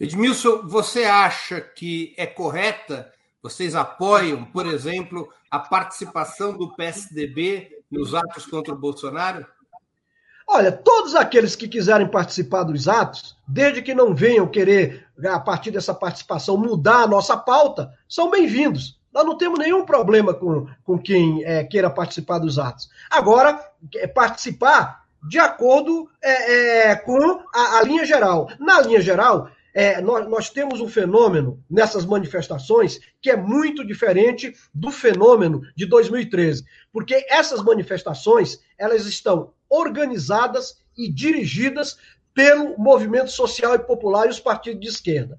[0.00, 3.12] Edmilson, você acha que é correta?
[3.42, 9.46] Vocês apoiam, por exemplo, a participação do PSDB nos atos contra o Bolsonaro?
[10.46, 15.70] Olha, todos aqueles que quiserem participar dos atos, desde que não venham querer, a partir
[15.70, 18.98] dessa participação, mudar a nossa pauta, são bem-vindos.
[19.12, 22.88] Nós não temos nenhum problema com, com quem é, queira participar dos atos.
[23.10, 23.67] Agora,
[24.14, 28.48] participar de acordo é, é, com a, a, linha geral.
[28.58, 34.54] Na linha geral, é, nós, nós, temos um fenômeno nessas manifestações que é muito diferente
[34.72, 41.98] do fenômeno de 2013, porque essas manifestações elas estão organizadas e dirigidas
[42.32, 45.38] pelo movimento social e popular e os partidos de esquerda.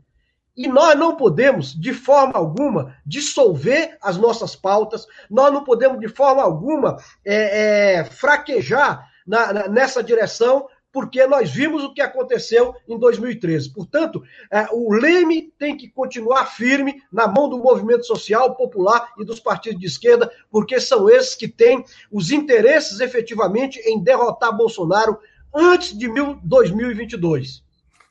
[0.59, 6.09] E nós não podemos, de forma alguma, dissolver as nossas pautas, nós não podemos, de
[6.09, 12.75] forma alguma, é, é, fraquejar na, na, nessa direção, porque nós vimos o que aconteceu
[12.89, 13.71] em 2013.
[13.71, 19.23] Portanto, é, o Leme tem que continuar firme na mão do movimento social, popular e
[19.23, 25.19] dos partidos de esquerda, porque são esses que têm os interesses efetivamente em derrotar Bolsonaro
[25.55, 26.09] antes de
[26.43, 27.63] 2022.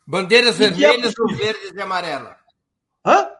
[0.06, 2.37] Bandeiras vermelhas ou verdes e amarelas?
[3.08, 3.30] Hã?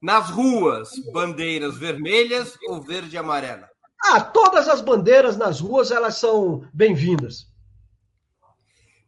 [0.00, 3.68] Nas ruas, bandeiras vermelhas ou verde e amarela?
[4.04, 7.50] Ah, todas as bandeiras nas ruas elas são bem-vindas.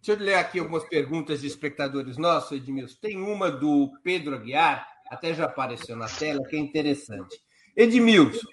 [0.03, 2.96] Deixa eu ler aqui algumas perguntas de espectadores nossos, Edmilson.
[3.00, 7.40] Tem uma do Pedro Aguiar, até já apareceu na tela, que é interessante.
[7.76, 8.48] Edmilson,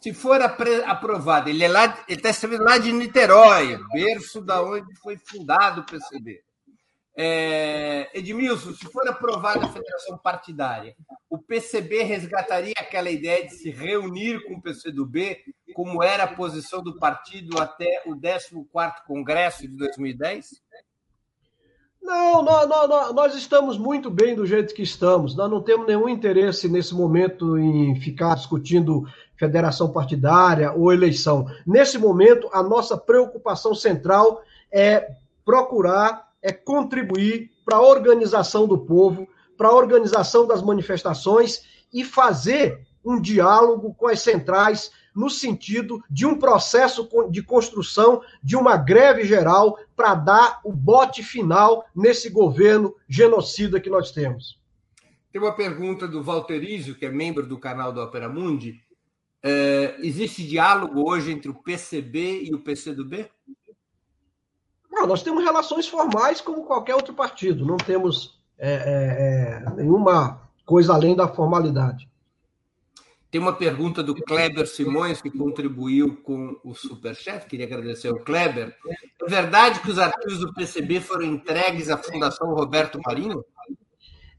[0.00, 4.96] se for aprovado, ele é lá, ele está escrevendo lá de Niterói, berço da onde
[4.96, 6.42] foi fundado o PCB.
[7.16, 10.96] É, Edmilson, se for aprovada a federação partidária,
[11.30, 15.38] o PCB resgataria aquela ideia de se reunir com o PCdoB,
[15.74, 18.66] como era a posição do partido até o 14º
[19.06, 20.62] Congresso de 2010?
[22.02, 25.34] Não, nós, nós, nós, estamos muito bem do jeito que estamos.
[25.34, 29.04] Nós não temos nenhum interesse nesse momento em ficar discutindo
[29.36, 31.46] federação partidária ou eleição.
[31.66, 35.14] Nesse momento, a nossa preocupação central é
[35.46, 39.26] procurar é contribuir para a organização do povo,
[39.56, 46.26] para a organização das manifestações e fazer um diálogo com as centrais no sentido de
[46.26, 52.94] um processo de construção de uma greve geral para dar o bote final nesse governo
[53.08, 54.60] genocida que nós temos.
[55.32, 58.82] Tem uma pergunta do Valterizio, que é membro do canal do Opera Mundi.
[59.42, 63.30] É, existe diálogo hoje entre o PCB e o PCdoB?
[64.94, 70.40] Não, nós temos relações formais como qualquer outro partido, não temos é, é, é, nenhuma
[70.64, 72.08] coisa além da formalidade.
[73.28, 78.72] Tem uma pergunta do Kleber Simões, que contribuiu com o Superchef, queria agradecer ao Kleber.
[79.20, 83.44] É verdade que os arquivos do PCB foram entregues à Fundação Roberto Marinho?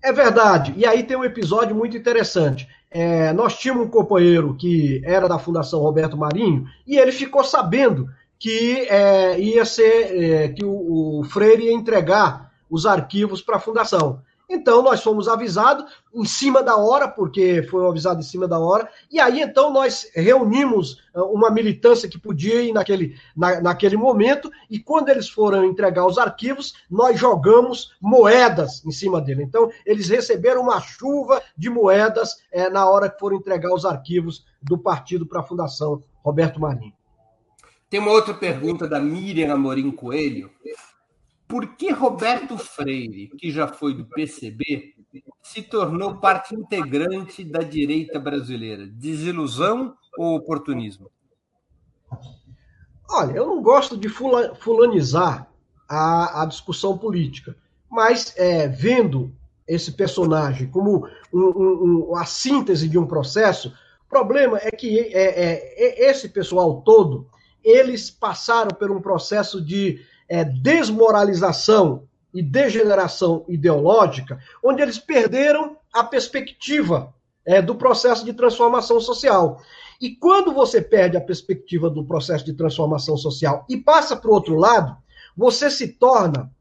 [0.01, 0.73] É verdade.
[0.77, 2.69] E aí tem um episódio muito interessante.
[2.89, 8.07] É, nós tínhamos um companheiro que era da Fundação Roberto Marinho e ele ficou sabendo
[8.39, 13.59] que é, ia ser é, que o, o, Freire ia entregar os arquivos para a
[13.59, 14.21] fundação.
[14.47, 18.87] Então nós fomos avisados em cima da hora, porque foi avisado em cima da hora,
[19.11, 24.51] e aí então nós reunimos ah, uma militância que podia ir naquele, na, naquele momento,
[24.69, 29.43] e quando eles foram entregar os arquivos, nós jogamos moedas em cima dele.
[29.43, 34.45] Então eles receberam uma chuva de moedas é, na hora que foram entregar os arquivos
[34.61, 36.94] do partido para a Fundação Roberto Marinho.
[37.89, 40.49] Tem uma outra pergunta da Miriam Amorim Coelho.
[41.47, 44.95] Por que Roberto Freire, que já foi do PCB,
[45.43, 48.87] se tornou parte integrante da direita brasileira?
[48.87, 51.11] Desilusão ou oportunismo?
[53.07, 55.47] Olha, eu não gosto de fulanizar
[55.87, 57.55] a, a discussão política,
[57.89, 59.31] mas é, vendo
[59.67, 63.69] esse personagem como um, um, a síntese de um processo,
[64.05, 67.29] o problema é que é, é, esse pessoal todo
[67.65, 69.99] eles passaram por um processo de
[70.29, 77.13] é, desmoralização e degeneração ideológica, onde eles perderam a perspectiva
[77.43, 79.61] é, do processo de transformação social.
[79.99, 84.33] E quando você perde a perspectiva do processo de transformação social e passa para o
[84.33, 84.95] outro lado,
[85.35, 86.51] você se torna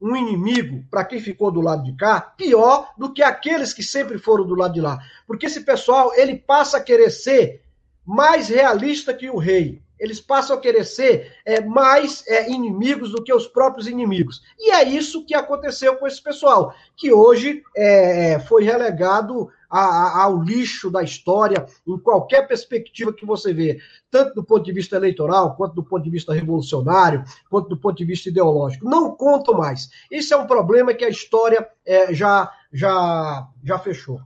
[0.00, 4.18] um inimigo para quem ficou do lado de cá, pior do que aqueles que sempre
[4.18, 4.98] foram do lado de lá.
[5.26, 7.62] Porque esse pessoal, ele passa a querer ser
[8.04, 13.22] mais realista que o rei eles passam a querer ser é, mais é, inimigos do
[13.22, 14.42] que os próprios inimigos.
[14.58, 20.22] E é isso que aconteceu com esse pessoal, que hoje é, foi relegado a, a,
[20.24, 23.78] ao lixo da história, em qualquer perspectiva que você vê,
[24.10, 27.96] tanto do ponto de vista eleitoral, quanto do ponto de vista revolucionário, quanto do ponto
[27.96, 28.88] de vista ideológico.
[28.88, 29.90] Não contam mais.
[30.10, 34.20] Isso é um problema que a história é, já, já, já fechou.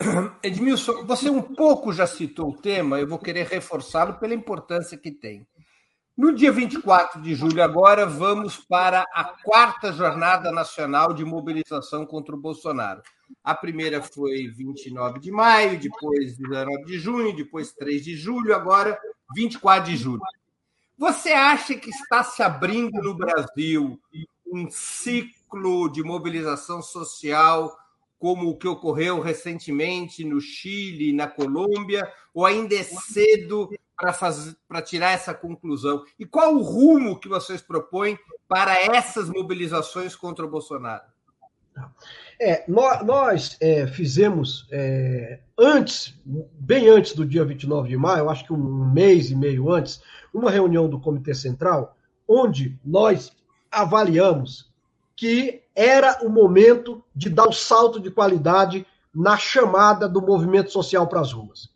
[0.42, 5.10] Edmilson, você um pouco já citou o tema, eu vou querer reforçá-lo pela importância que
[5.10, 5.46] tem.
[6.16, 12.34] No dia 24 de julho, agora, vamos para a quarta Jornada Nacional de Mobilização contra
[12.34, 13.02] o Bolsonaro.
[13.44, 18.98] A primeira foi 29 de maio, depois 19 de junho, depois 3 de julho, agora
[19.34, 20.22] 24 de julho.
[20.96, 24.00] Você acha que está se abrindo no Brasil
[24.46, 27.76] um ciclo de mobilização social
[28.26, 33.70] como o que ocorreu recentemente no Chile, na Colômbia, ou ainda é cedo
[34.66, 36.02] para tirar essa conclusão?
[36.18, 38.18] E qual o rumo que vocês propõem
[38.48, 41.04] para essas mobilizações contra o Bolsonaro?
[42.40, 48.44] É, nós, nós é, fizemos é, antes, bem antes do dia 29 de maio, acho
[48.44, 50.02] que um mês e meio antes,
[50.34, 51.96] uma reunião do Comitê Central,
[52.26, 53.30] onde nós
[53.70, 54.68] avaliamos
[55.16, 61.06] que era o momento de dar o salto de qualidade na chamada do movimento social
[61.06, 61.70] para as ruas.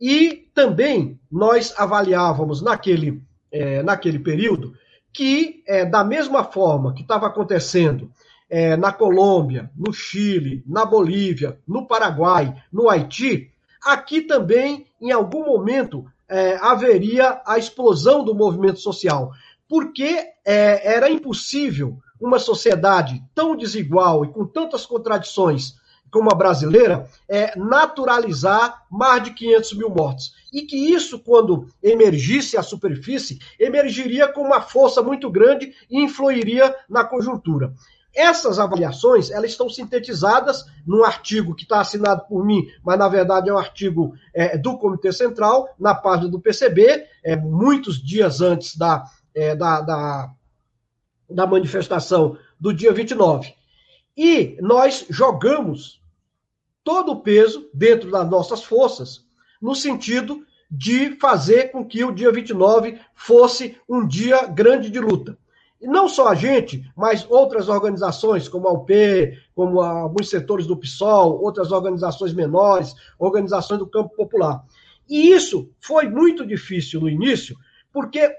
[0.00, 4.74] E também nós avaliávamos naquele, é, naquele período
[5.12, 8.10] que, é, da mesma forma que estava acontecendo
[8.50, 13.52] é, na Colômbia, no Chile, na Bolívia, no Paraguai, no Haiti,
[13.82, 19.32] aqui também, em algum momento, é, haveria a explosão do movimento social,
[19.68, 25.74] porque é, era impossível uma sociedade tão desigual e com tantas contradições
[26.10, 30.32] como a brasileira, é, naturalizar mais de 500 mil mortos.
[30.52, 36.72] E que isso, quando emergisse à superfície, emergiria com uma força muito grande e influiria
[36.88, 37.74] na conjuntura.
[38.14, 43.50] Essas avaliações, elas estão sintetizadas num artigo que está assinado por mim, mas na verdade
[43.50, 48.76] é um artigo é, do Comitê Central, na página do PCB, é, muitos dias antes
[48.76, 49.04] da,
[49.34, 50.30] é, da, da,
[51.34, 53.52] da manifestação do dia 29.
[54.16, 56.00] E nós jogamos
[56.84, 59.24] todo o peso dentro das nossas forças,
[59.60, 65.36] no sentido de fazer com que o dia 29 fosse um dia grande de luta.
[65.80, 68.92] E não só a gente, mas outras organizações, como a UP,
[69.54, 74.64] como alguns setores do PSOL, outras organizações menores, organizações do campo popular.
[75.08, 77.56] E isso foi muito difícil no início,
[77.92, 78.34] porque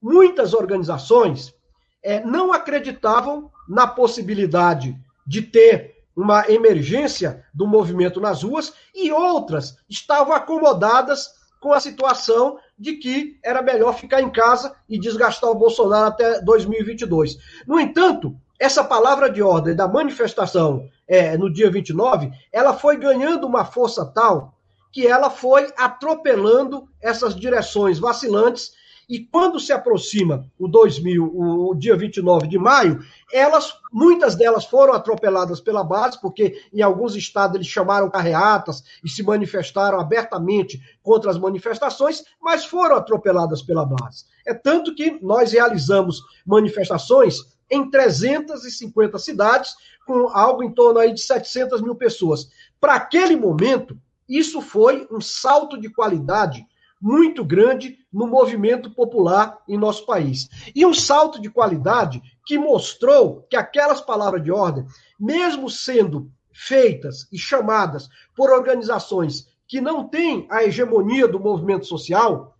[0.00, 1.54] muitas organizações
[2.02, 4.96] é, não acreditavam na possibilidade
[5.26, 11.30] de ter uma emergência do movimento nas ruas e outras estavam acomodadas
[11.60, 16.40] com a situação de que era melhor ficar em casa e desgastar o Bolsonaro até
[16.40, 17.36] 2022.
[17.66, 23.46] No entanto, essa palavra de ordem da manifestação é, no dia 29, ela foi ganhando
[23.46, 24.54] uma força tal
[24.90, 28.72] que ela foi atropelando essas direções vacilantes
[29.08, 33.00] e quando se aproxima o 2000, o, dia 29 de maio,
[33.32, 39.08] elas, muitas delas foram atropeladas pela base, porque em alguns estados eles chamaram carreatas e
[39.08, 44.26] se manifestaram abertamente contra as manifestações, mas foram atropeladas pela base.
[44.46, 47.38] É tanto que nós realizamos manifestações
[47.70, 49.74] em 350 cidades,
[50.06, 52.50] com algo em torno aí de 700 mil pessoas.
[52.78, 53.98] Para aquele momento,
[54.28, 56.66] isso foi um salto de qualidade
[57.00, 60.48] muito grande no movimento popular em nosso país.
[60.74, 64.84] E um salto de qualidade que mostrou que aquelas palavras de ordem,
[65.18, 72.56] mesmo sendo feitas e chamadas por organizações que não têm a hegemonia do movimento social,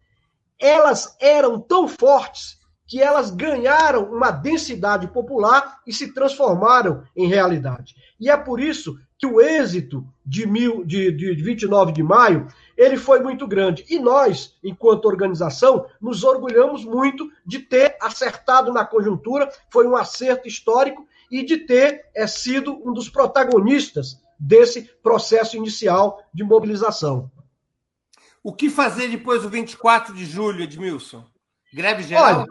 [0.60, 7.94] elas eram tão fortes que elas ganharam uma densidade popular e se transformaram em realidade.
[8.18, 12.46] E é por isso que o êxito de, mil, de, de 29 de maio
[12.76, 13.84] ele foi muito grande.
[13.90, 20.46] E nós, enquanto organização, nos orgulhamos muito de ter acertado na conjuntura, foi um acerto
[20.46, 27.30] histórico, e de ter é, sido um dos protagonistas desse processo inicial de mobilização.
[28.42, 31.24] O que fazer depois do 24 de julho, Edmilson?
[31.72, 32.24] Greve geral?
[32.24, 32.46] Olha,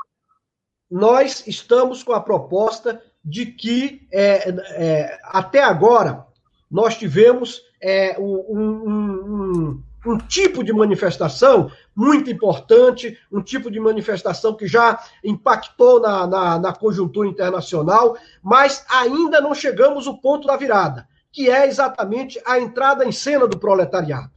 [0.91, 6.26] nós estamos com a proposta de que, é, é, até agora,
[6.69, 14.55] nós tivemos é, um, um, um tipo de manifestação muito importante, um tipo de manifestação
[14.55, 20.57] que já impactou na, na, na, conjuntura internacional, mas ainda não chegamos ao ponto da
[20.57, 24.31] virada, que é exatamente a entrada em cena do proletariado.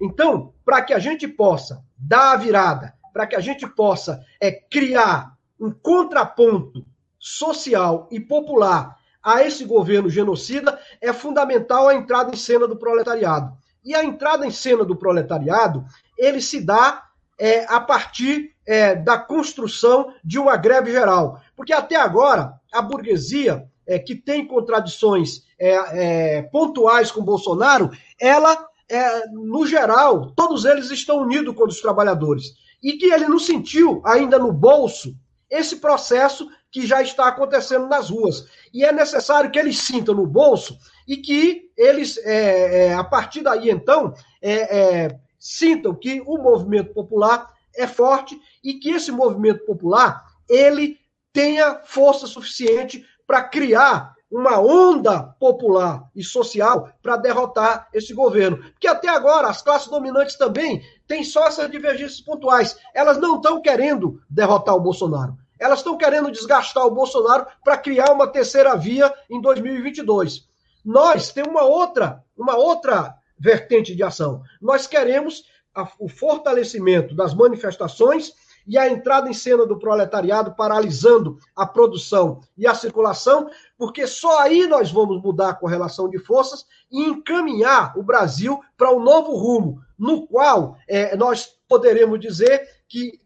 [0.00, 4.50] Então, para que a gente possa dar a virada, para que a gente possa é,
[4.50, 6.84] criar um contraponto
[7.18, 13.56] social e popular a esse governo genocida, é fundamental a entrada em cena do proletariado.
[13.82, 15.84] E a entrada em cena do proletariado,
[16.18, 17.04] ele se dá
[17.38, 21.40] é, a partir é, da construção de uma greve geral.
[21.56, 28.66] Porque até agora, a burguesia, é, que tem contradições é, é, pontuais com Bolsonaro, ela,
[28.88, 32.54] é, no geral, todos eles estão unidos com os trabalhadores.
[32.82, 35.14] E que ele não sentiu ainda no bolso
[35.50, 38.48] esse processo que já está acontecendo nas ruas.
[38.72, 43.42] E é necessário que eles sintam no bolso e que eles, é, é, a partir
[43.42, 44.12] daí, então,
[44.42, 50.98] é, é, sintam que o movimento popular é forte e que esse movimento popular ele
[51.32, 58.56] tenha força suficiente para criar uma onda popular e social para derrotar esse governo.
[58.56, 62.76] Porque até agora as classes dominantes também têm só essas divergências pontuais.
[62.92, 65.38] Elas não estão querendo derrotar o Bolsonaro.
[65.58, 70.48] Elas estão querendo desgastar o Bolsonaro para criar uma terceira via em 2022.
[70.84, 74.42] Nós temos uma outra, uma outra vertente de ação.
[74.60, 75.44] Nós queremos
[75.74, 78.32] a, o fortalecimento das manifestações
[78.66, 84.40] e a entrada em cena do proletariado, paralisando a produção e a circulação, porque só
[84.40, 89.36] aí nós vamos mudar a correlação de forças e encaminhar o Brasil para um novo
[89.36, 93.20] rumo, no qual é, nós poderemos dizer que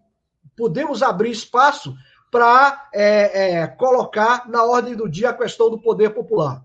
[0.57, 1.95] podemos abrir espaço
[2.31, 6.65] para é, é, colocar na ordem do dia a questão do poder popular.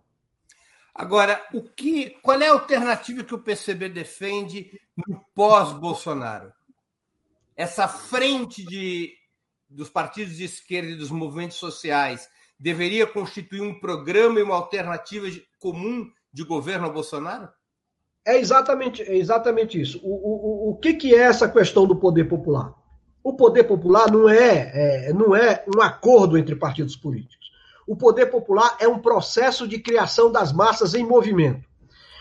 [0.93, 6.53] Agora, o que, qual é a alternativa que o PCB defende no pós-Bolsonaro?
[7.55, 9.13] Essa frente de,
[9.67, 15.27] dos partidos de esquerda e dos movimentos sociais deveria constituir um programa e uma alternativa
[15.59, 17.49] comum de governo ao Bolsonaro?
[18.25, 19.99] É exatamente, é exatamente isso.
[20.03, 22.73] O, o, o que, que é essa questão do poder popular?
[23.23, 27.51] O poder popular não é, é, não é um acordo entre partidos políticos.
[27.87, 31.67] O poder popular é um processo de criação das massas em movimento.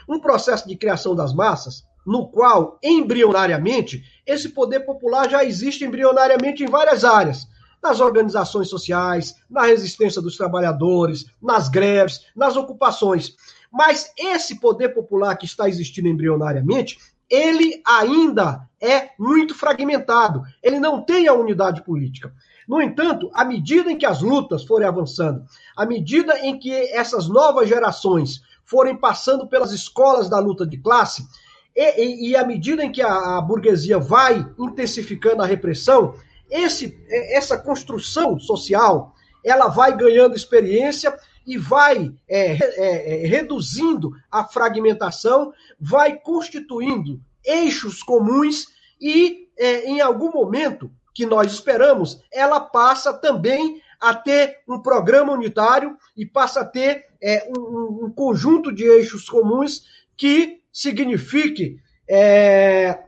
[0.08, 6.62] Um processo de criação das massas no qual, embrionariamente, esse poder popular já existe embrionariamente
[6.62, 7.48] em várias áreas.
[7.82, 13.34] Nas organizações sociais, na resistência dos trabalhadores, nas greves, nas ocupações.
[13.72, 16.98] Mas esse poder popular que está existindo embrionariamente,
[17.30, 20.42] ele ainda é muito fragmentado.
[20.62, 22.32] Ele não tem a unidade política.
[22.68, 25.44] No entanto, à medida em que as lutas forem avançando,
[25.76, 31.26] à medida em que essas novas gerações forem passando pelas escolas da luta de classe,
[31.74, 36.14] e, e, e à medida em que a, a, burguesia vai intensificando a repressão,
[36.50, 39.14] esse, essa construção social
[39.44, 48.02] ela vai ganhando experiência e vai é, é, é, reduzindo a fragmentação, vai constituindo eixos
[48.02, 48.66] comuns
[49.00, 55.32] e, é, em algum momento, que nós esperamos, ela passa também a ter um programa
[55.32, 59.84] unitário e passa a ter é, um, um, conjunto de eixos comuns
[60.16, 61.78] que signifique
[62.08, 62.98] é,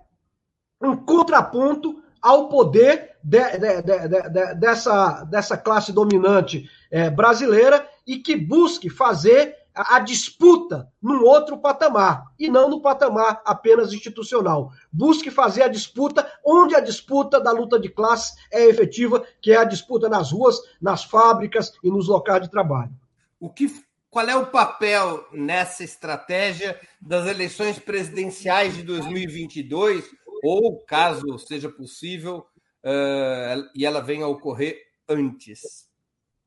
[0.80, 8.36] um contraponto ao poder de, de, de, dessa, dessa classe dominante é, brasileira e que
[8.36, 14.72] busque fazer a, disputa num outro patamar, e não no patamar apenas institucional.
[14.92, 19.56] Busque fazer a disputa onde a disputa da luta de classe é efetiva, que é
[19.56, 22.92] a disputa nas ruas, nas fábricas e nos locais de trabalho.
[23.40, 23.68] O que,
[24.08, 30.08] qual é o papel nessa estratégia das eleições presidenciais de 2022,
[30.44, 32.46] ou, caso seja possível,
[32.84, 34.78] uh, e ela venha a ocorrer
[35.08, 35.92] antes?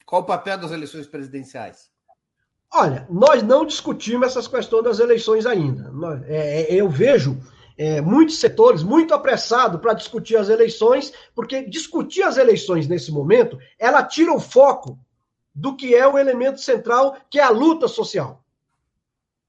[0.07, 1.89] Qual o papel das eleições presidenciais?
[2.73, 5.91] Olha, nós não discutimos essas questões das eleições ainda.
[6.25, 7.37] É, é, eu vejo
[7.77, 13.59] é, muitos setores muito apressados para discutir as eleições, porque discutir as eleições nesse momento,
[13.77, 14.97] ela tira o foco
[15.53, 18.41] do que é o elemento central, que é a luta social.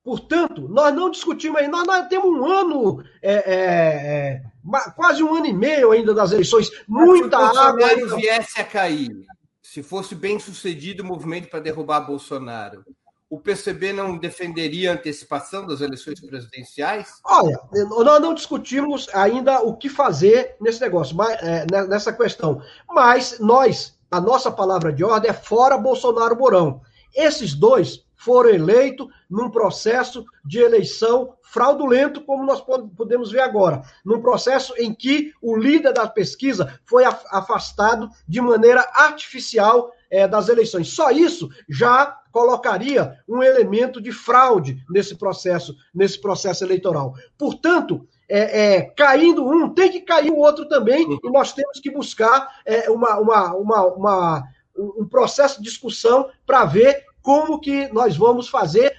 [0.02, 5.36] Portanto, nós não discutimos ainda, nós, nós temos um ano, é, é, é quase um
[5.36, 7.88] ano e meio ainda das eleições, muita água.
[7.88, 9.24] Se o viesse a cair,
[9.68, 12.86] se fosse bem sucedido o movimento para derrubar Bolsonaro,
[13.28, 17.20] o PCB não defenderia a antecipação das eleições presidenciais?
[17.22, 22.62] Olha, nós não discutimos ainda o que fazer nesse negócio, é, nessa questão.
[22.88, 26.80] Mas nós, a nossa palavra de ordem é fora Bolsonaro Mourão.
[27.14, 34.20] Esses dois foram eleitos num processo de eleição fraudulento, como nós podemos ver agora, num
[34.20, 40.88] processo em que o líder da pesquisa foi afastado de maneira artificial é, das eleições.
[40.88, 47.14] Só isso já colocaria um elemento de fraude nesse processo, nesse processo eleitoral.
[47.38, 51.90] Portanto, é, é, caindo um, tem que cair o outro também, e nós temos que
[51.90, 54.44] buscar é, uma, uma, uma, uma,
[54.76, 58.90] um processo de discussão para ver como que nós vamos fazer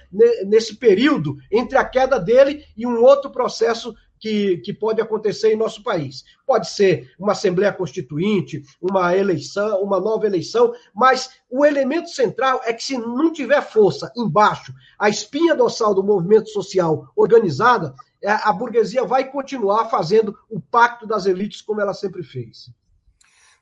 [0.46, 5.56] nesse período entre a queda dele e um outro processo que, que pode acontecer em
[5.56, 6.22] nosso país.
[6.46, 12.72] Pode ser uma Assembleia Constituinte, uma eleição, uma nova eleição, mas o elemento central é
[12.72, 18.52] que se não tiver força embaixo, a espinha dorsal do movimento social organizada, é, a
[18.52, 22.70] burguesia vai continuar fazendo o pacto das elites como ela sempre fez.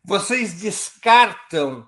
[0.05, 1.87] Vocês descartam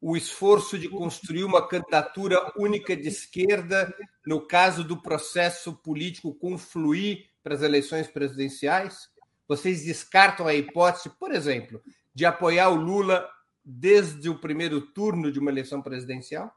[0.00, 3.92] o esforço de construir uma candidatura única de esquerda
[4.26, 9.08] no caso do processo político confluir para as eleições presidenciais?
[9.46, 11.82] Vocês descartam a hipótese, por exemplo,
[12.14, 13.28] de apoiar o Lula
[13.64, 16.54] desde o primeiro turno de uma eleição presidencial?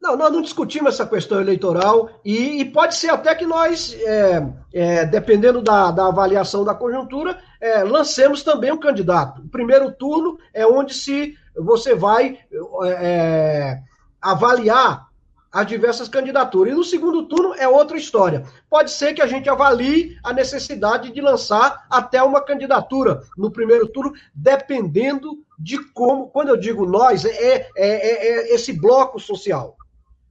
[0.00, 4.48] Não, nós não discutimos essa questão eleitoral e, e pode ser até que nós, é,
[4.72, 9.42] é, dependendo da, da, avaliação da conjuntura, é, lancemos também um candidato.
[9.42, 12.38] O primeiro turno é onde se você vai
[12.84, 13.80] é,
[14.22, 15.08] avaliar
[15.50, 16.72] as diversas candidaturas.
[16.72, 18.44] E no segundo turno é outra história.
[18.70, 23.88] Pode ser que a gente avalie a necessidade de lançar até uma candidatura no primeiro
[23.88, 29.76] turno, dependendo de como, quando eu digo nós, é, é, é, é esse bloco social.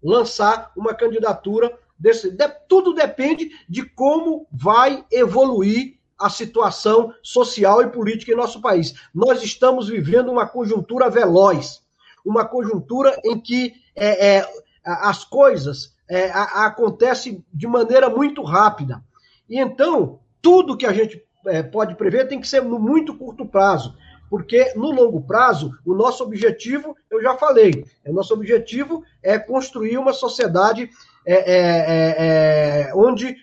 [0.04, 2.32] Lançar uma candidatura desse.
[2.32, 8.96] De, tudo depende de como vai evoluir a situação social e política em nosso país.
[9.14, 11.82] Nós estamos vivendo uma conjuntura veloz,
[12.26, 14.50] uma conjuntura em que é, é,
[14.84, 19.04] as coisas é, acontecem de maneira muito rápida.
[19.50, 23.46] E então, tudo que a gente é, pode prever tem que ser no muito curto
[23.46, 23.96] prazo,
[24.30, 29.98] porque no longo prazo, o nosso objetivo, eu já falei, o nosso objetivo é construir
[29.98, 30.90] uma sociedade
[31.26, 33.36] é, é, é, é onde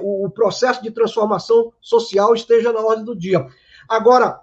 [0.00, 3.44] o processo de transformação social esteja na ordem do dia.
[3.88, 4.40] Agora,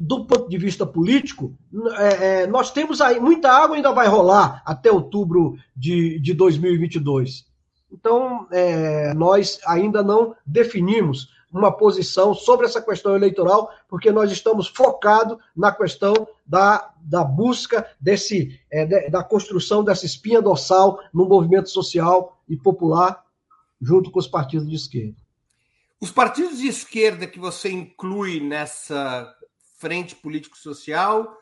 [0.00, 1.54] do ponto de vista político,
[1.98, 7.44] é, é, nós temos aí, muita água ainda vai rolar até outubro de, de 2022.
[7.92, 14.68] Então, é, nós ainda não definimos uma posição sobre essa questão eleitoral, porque nós estamos
[14.68, 16.14] focados na questão
[16.46, 22.56] da, da busca desse, é, de, da construção dessa espinha dorsal no movimento social e
[22.56, 23.24] popular,
[23.80, 25.16] junto com os partidos de esquerda.
[26.00, 29.34] Os partidos de esquerda que você inclui nessa
[29.80, 31.36] frente político-social?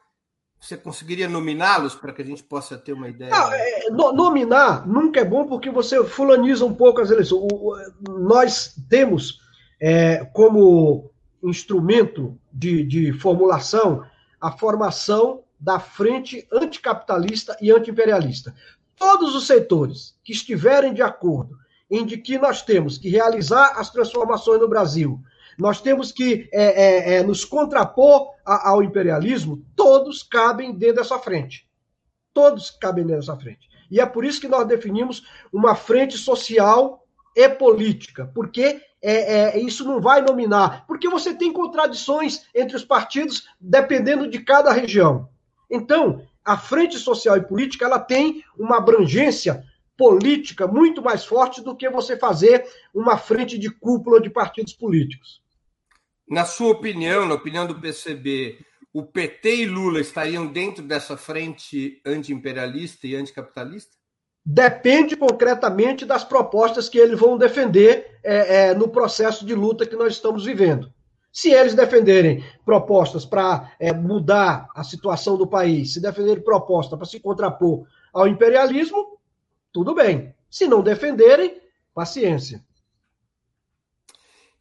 [0.61, 3.31] Você conseguiria nominá-los para que a gente possa ter uma ideia?
[3.31, 7.41] Não, é, nominar nunca é bom porque você fulaniza um pouco as eleições.
[7.41, 7.77] O, o,
[8.19, 9.41] nós temos
[9.81, 11.11] é, como
[11.43, 14.05] instrumento de, de formulação
[14.41, 18.55] a formação da frente anticapitalista e antiimperialista.
[18.97, 21.57] Todos os setores que estiverem de acordo
[21.91, 25.21] em de que nós temos que realizar as transformações no Brasil,
[25.59, 31.19] nós temos que é, é, é, nos contrapor a, ao imperialismo, todos cabem dentro dessa
[31.19, 31.67] frente.
[32.33, 33.69] Todos cabem dentro dessa frente.
[33.91, 37.05] E é por isso que nós definimos uma frente social
[37.35, 42.85] e política, porque é, é, isso não vai nominar, porque você tem contradições entre os
[42.85, 45.29] partidos dependendo de cada região.
[45.71, 49.65] Então, a frente social e política ela tem uma abrangência
[49.97, 55.43] política muito mais forte do que você fazer uma frente de cúpula de partidos políticos.
[56.29, 62.01] Na sua opinião, na opinião do PCB, o PT e Lula estariam dentro dessa frente
[62.05, 63.98] anti-imperialista e anticapitalista?
[64.51, 69.95] Depende concretamente das propostas que eles vão defender é, é, no processo de luta que
[69.95, 70.91] nós estamos vivendo.
[71.31, 77.07] Se eles defenderem propostas para é, mudar a situação do país, se defenderem propostas para
[77.07, 79.19] se contrapor ao imperialismo,
[79.71, 80.35] tudo bem.
[80.49, 81.61] Se não defenderem,
[81.93, 82.65] paciência.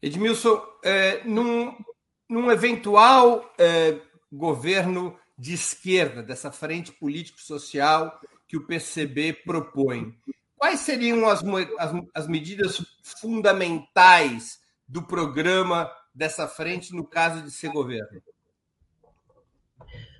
[0.02, 1.74] Edmilson, é, num,
[2.28, 3.96] num, eventual é,
[4.30, 10.14] governo de esquerda, dessa frente político-social que o PCB propõe,
[10.56, 11.44] quais seriam as,
[11.78, 12.82] as, as medidas
[13.20, 18.22] fundamentais do programa dessa frente no caso de ser governo?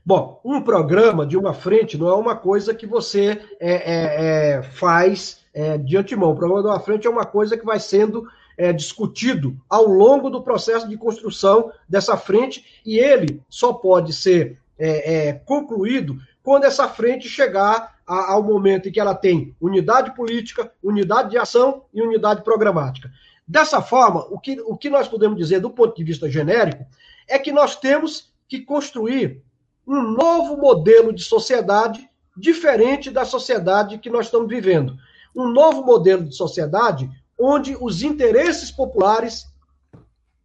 [0.04, 4.62] Bom, um programa de uma frente não é uma coisa que você é, é, é,
[4.62, 6.30] faz é, de antemão.
[6.30, 8.26] O programa de uma frente é uma coisa que vai sendo
[8.56, 14.58] é, discutido ao longo do processo de construção dessa frente, e ele só pode ser
[14.78, 21.30] é, concluído quando essa frente chegar ao momento em que ela tem unidade política, unidade
[21.30, 23.10] de ação e unidade programática.
[23.46, 26.86] Dessa forma, o que, o que nós podemos dizer do ponto de vista genérico
[27.28, 29.42] é que nós temos que construir
[29.86, 34.96] um novo modelo de sociedade diferente da sociedade que nós estamos vivendo.
[35.34, 39.46] Um novo modelo de sociedade onde os interesses populares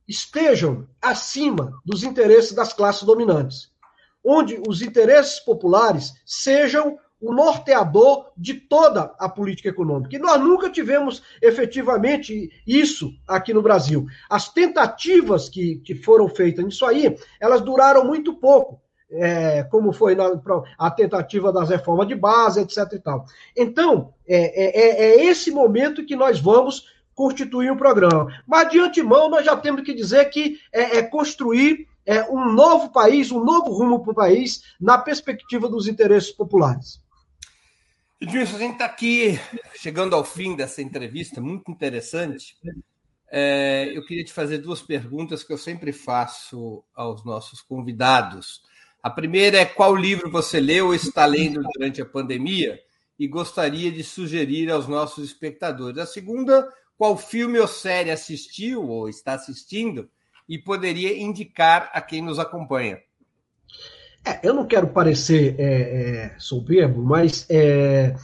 [0.07, 3.71] estejam acima dos interesses das classes dominantes,
[4.23, 10.15] onde os interesses populares sejam o norteador de toda a política econômica.
[10.15, 14.05] E nós nunca tivemos efetivamente isso aqui no Brasil.
[14.29, 20.15] As tentativas que, que foram feitas nisso aí, elas duraram muito pouco é, como foi
[20.15, 20.31] na,
[20.77, 22.93] a tentativa das reformas de base, etc.
[22.93, 23.25] E tal.
[23.55, 28.27] Então, é, é, é, esse momento que nós vamos constituir um programa.
[28.45, 32.89] Mas, de antemão, nós já temos que dizer que é, é construir é, um novo
[32.89, 37.02] país, um novo rumo para o país, na perspectiva dos interesses populares.
[38.21, 39.39] Edmilson, a gente está aqui
[39.75, 42.55] chegando ao fim dessa entrevista, muito interessante.
[43.29, 48.61] É, eu queria te fazer duas perguntas que eu sempre faço aos nossos convidados.
[49.01, 52.79] A primeira é qual livro você leu ou está lendo durante a pandemia?
[53.17, 55.97] e gostaria de sugerir aos nossos espectadores.
[55.97, 56.67] A segunda,
[56.97, 60.09] qual filme ou série assistiu ou está assistindo
[60.47, 63.01] e poderia indicar a quem nos acompanha.
[64.25, 68.15] É, eu não quero parecer é, é, soberbo, mas é,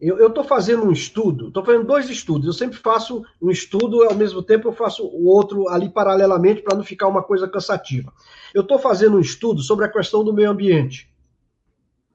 [0.00, 2.46] eu estou fazendo um estudo, estou fazendo dois estudos.
[2.46, 6.76] Eu sempre faço um estudo, ao mesmo tempo eu faço o outro ali paralelamente para
[6.76, 8.12] não ficar uma coisa cansativa.
[8.52, 11.08] Eu estou fazendo um estudo sobre a questão do meio ambiente.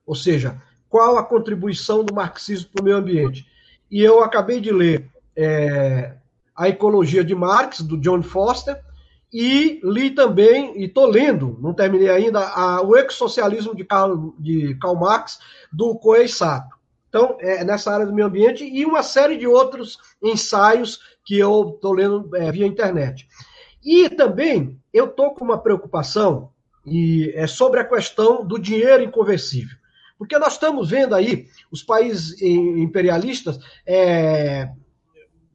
[0.05, 3.45] Ou seja, qual a contribuição do marxismo para o meio ambiente.
[3.89, 6.15] E eu acabei de ler é,
[6.55, 8.83] A Ecologia de Marx, do John Foster,
[9.31, 14.75] e li também, e estou lendo, não terminei ainda, a, o Ex-Socialismo de Karl, de
[14.75, 15.39] Karl Marx,
[15.71, 16.75] do Koei Sato.
[17.07, 21.73] Então, é nessa área do meio ambiente, e uma série de outros ensaios que eu
[21.75, 23.27] estou lendo é, via internet.
[23.83, 26.51] E também eu estou com uma preocupação
[26.85, 29.77] e é sobre a questão do dinheiro inconversível.
[30.17, 34.69] Porque nós estamos vendo aí os países imperialistas é,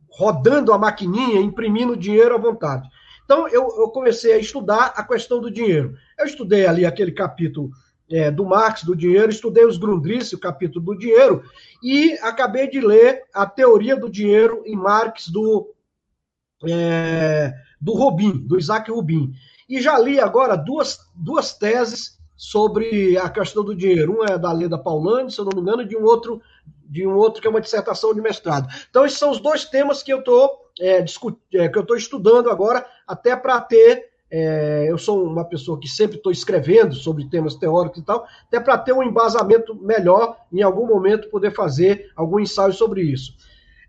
[0.09, 2.89] rodando a maquininha, imprimindo dinheiro à vontade.
[3.25, 5.97] Então, eu, eu, comecei a estudar a questão do dinheiro.
[6.19, 7.71] Eu estudei ali aquele capítulo
[8.11, 11.43] é, do Marx, do dinheiro, estudei os Grundrisse, o capítulo do dinheiro,
[11.83, 15.75] e acabei de ler a teoria do dinheiro em Marx, do,
[16.69, 19.33] é, do Rubin, do Isaac Rubin.
[19.69, 24.19] E já li agora duas, duas teses sobre a questão do dinheiro.
[24.19, 26.43] Um é da Leda Paulani, se eu não me engano, de um outro,
[26.85, 28.69] de um outro que é uma dissertação de mestrado.
[28.91, 31.05] Então, esses são os dois temas que eu estou é,
[31.55, 34.13] é, que eu estou estudando agora, até para ter.
[34.31, 38.59] É, eu sou uma pessoa que sempre estou escrevendo sobre temas teóricos e tal, até
[38.59, 43.37] para ter um embasamento melhor, em algum momento poder fazer algum ensaio sobre isso.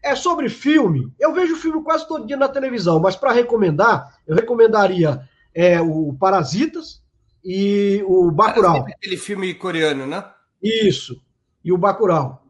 [0.04, 1.12] É sobre filme.
[1.20, 6.16] Eu vejo filme quase todo dia na televisão, mas para recomendar, eu recomendaria é, o
[6.20, 7.02] Parasitas
[7.44, 8.86] e o Bacurau.
[8.88, 10.24] Aquele filme coreano, né?
[10.62, 11.20] Isso.
[11.64, 12.45] E o Bacurau.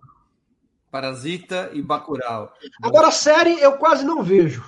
[0.96, 2.54] Parasita e Bacurau.
[2.82, 4.64] Agora, série eu quase não vejo.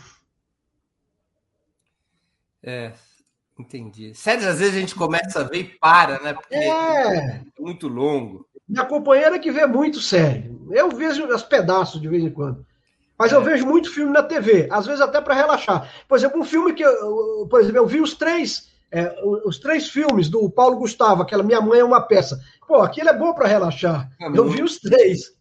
[2.61, 2.91] É,
[3.57, 4.13] entendi.
[4.13, 6.33] Séries, às vezes, a gente começa a ver e para, né?
[6.33, 8.45] Porque é, é muito longo.
[8.67, 10.53] Minha companheira que vê muito série.
[10.69, 12.65] Eu vejo os pedaços de vez em quando.
[13.17, 13.35] Mas é.
[13.37, 15.89] eu vejo muito filme na TV, às vezes até para relaxar.
[16.09, 19.87] Por exemplo, um filme que, eu, por exemplo, eu vi os três, é, os três
[19.87, 22.37] filmes do Paulo Gustavo, aquela Minha Mãe é uma Peça.
[22.67, 24.11] Pô, aquilo é bom para relaxar.
[24.19, 25.36] É eu vi os três.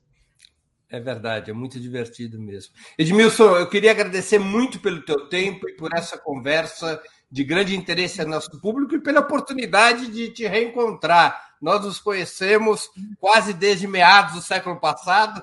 [0.96, 2.72] É verdade, é muito divertido mesmo.
[2.98, 6.98] Edmilson, eu queria agradecer muito pelo teu tempo e por essa conversa
[7.30, 11.38] de grande interesse ao nosso público e pela oportunidade de te reencontrar.
[11.60, 12.88] Nós nos conhecemos
[13.20, 15.42] quase desde meados do século passado,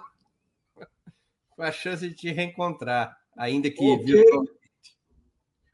[1.55, 4.05] com a chance de te reencontrar, ainda que okay.
[4.05, 4.63] virtualmente.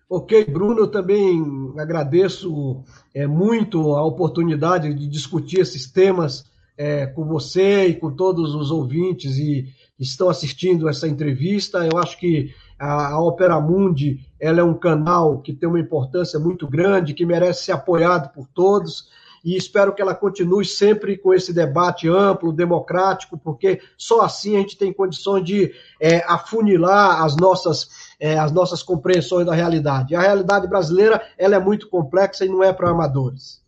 [0.10, 1.42] Ok, Bruno, eu também
[1.78, 2.84] agradeço
[3.14, 6.49] é, muito a oportunidade de discutir esses temas
[6.80, 9.68] é, com você e com todos os ouvintes e
[10.00, 11.86] estão assistindo essa entrevista.
[11.86, 16.40] Eu acho que a, a Opera Mundi ela é um canal que tem uma importância
[16.40, 19.10] muito grande, que merece ser apoiado por todos
[19.44, 24.60] e espero que ela continue sempre com esse debate amplo, democrático, porque só assim a
[24.60, 27.90] gente tem condições de é, afunilar as nossas,
[28.20, 30.16] é, as nossas compreensões da realidade.
[30.16, 33.60] A realidade brasileira ela é muito complexa e não é para amadores.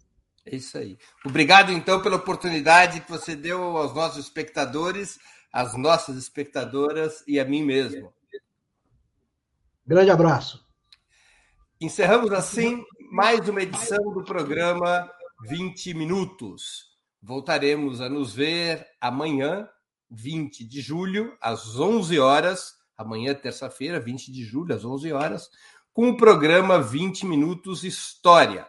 [0.46, 0.98] É isso aí.
[1.24, 5.20] Obrigado, então, pela oportunidade que você deu aos nossos espectadores,
[5.54, 8.12] às nossas espectadoras e a mim mesmo.
[9.86, 10.66] Grande abraço.
[11.80, 15.10] Encerramos assim mais uma edição do programa
[15.48, 16.98] 20 Minutos.
[17.22, 19.70] Voltaremos a nos ver amanhã,
[20.10, 22.76] 20 de julho, às 11 horas.
[22.98, 25.50] Amanhã, terça-feira, 20 de julho, às 11 horas,
[25.94, 28.68] com o programa 20 Minutos História.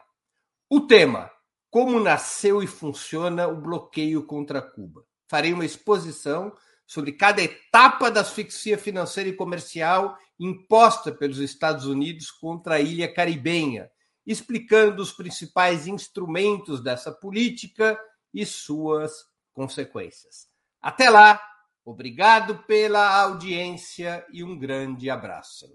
[0.69, 1.31] O tema
[1.73, 5.07] como nasceu e funciona o bloqueio contra Cuba.
[5.27, 6.53] Farei uma exposição
[6.86, 13.11] sobre cada etapa da asfixia financeira e comercial imposta pelos Estados Unidos contra a ilha
[13.11, 13.90] caribenha,
[14.27, 17.99] explicando os principais instrumentos dessa política
[18.35, 19.24] e suas
[19.55, 20.49] consequências.
[20.78, 21.40] Até lá,
[21.86, 25.74] obrigado pela audiência e um grande abraço.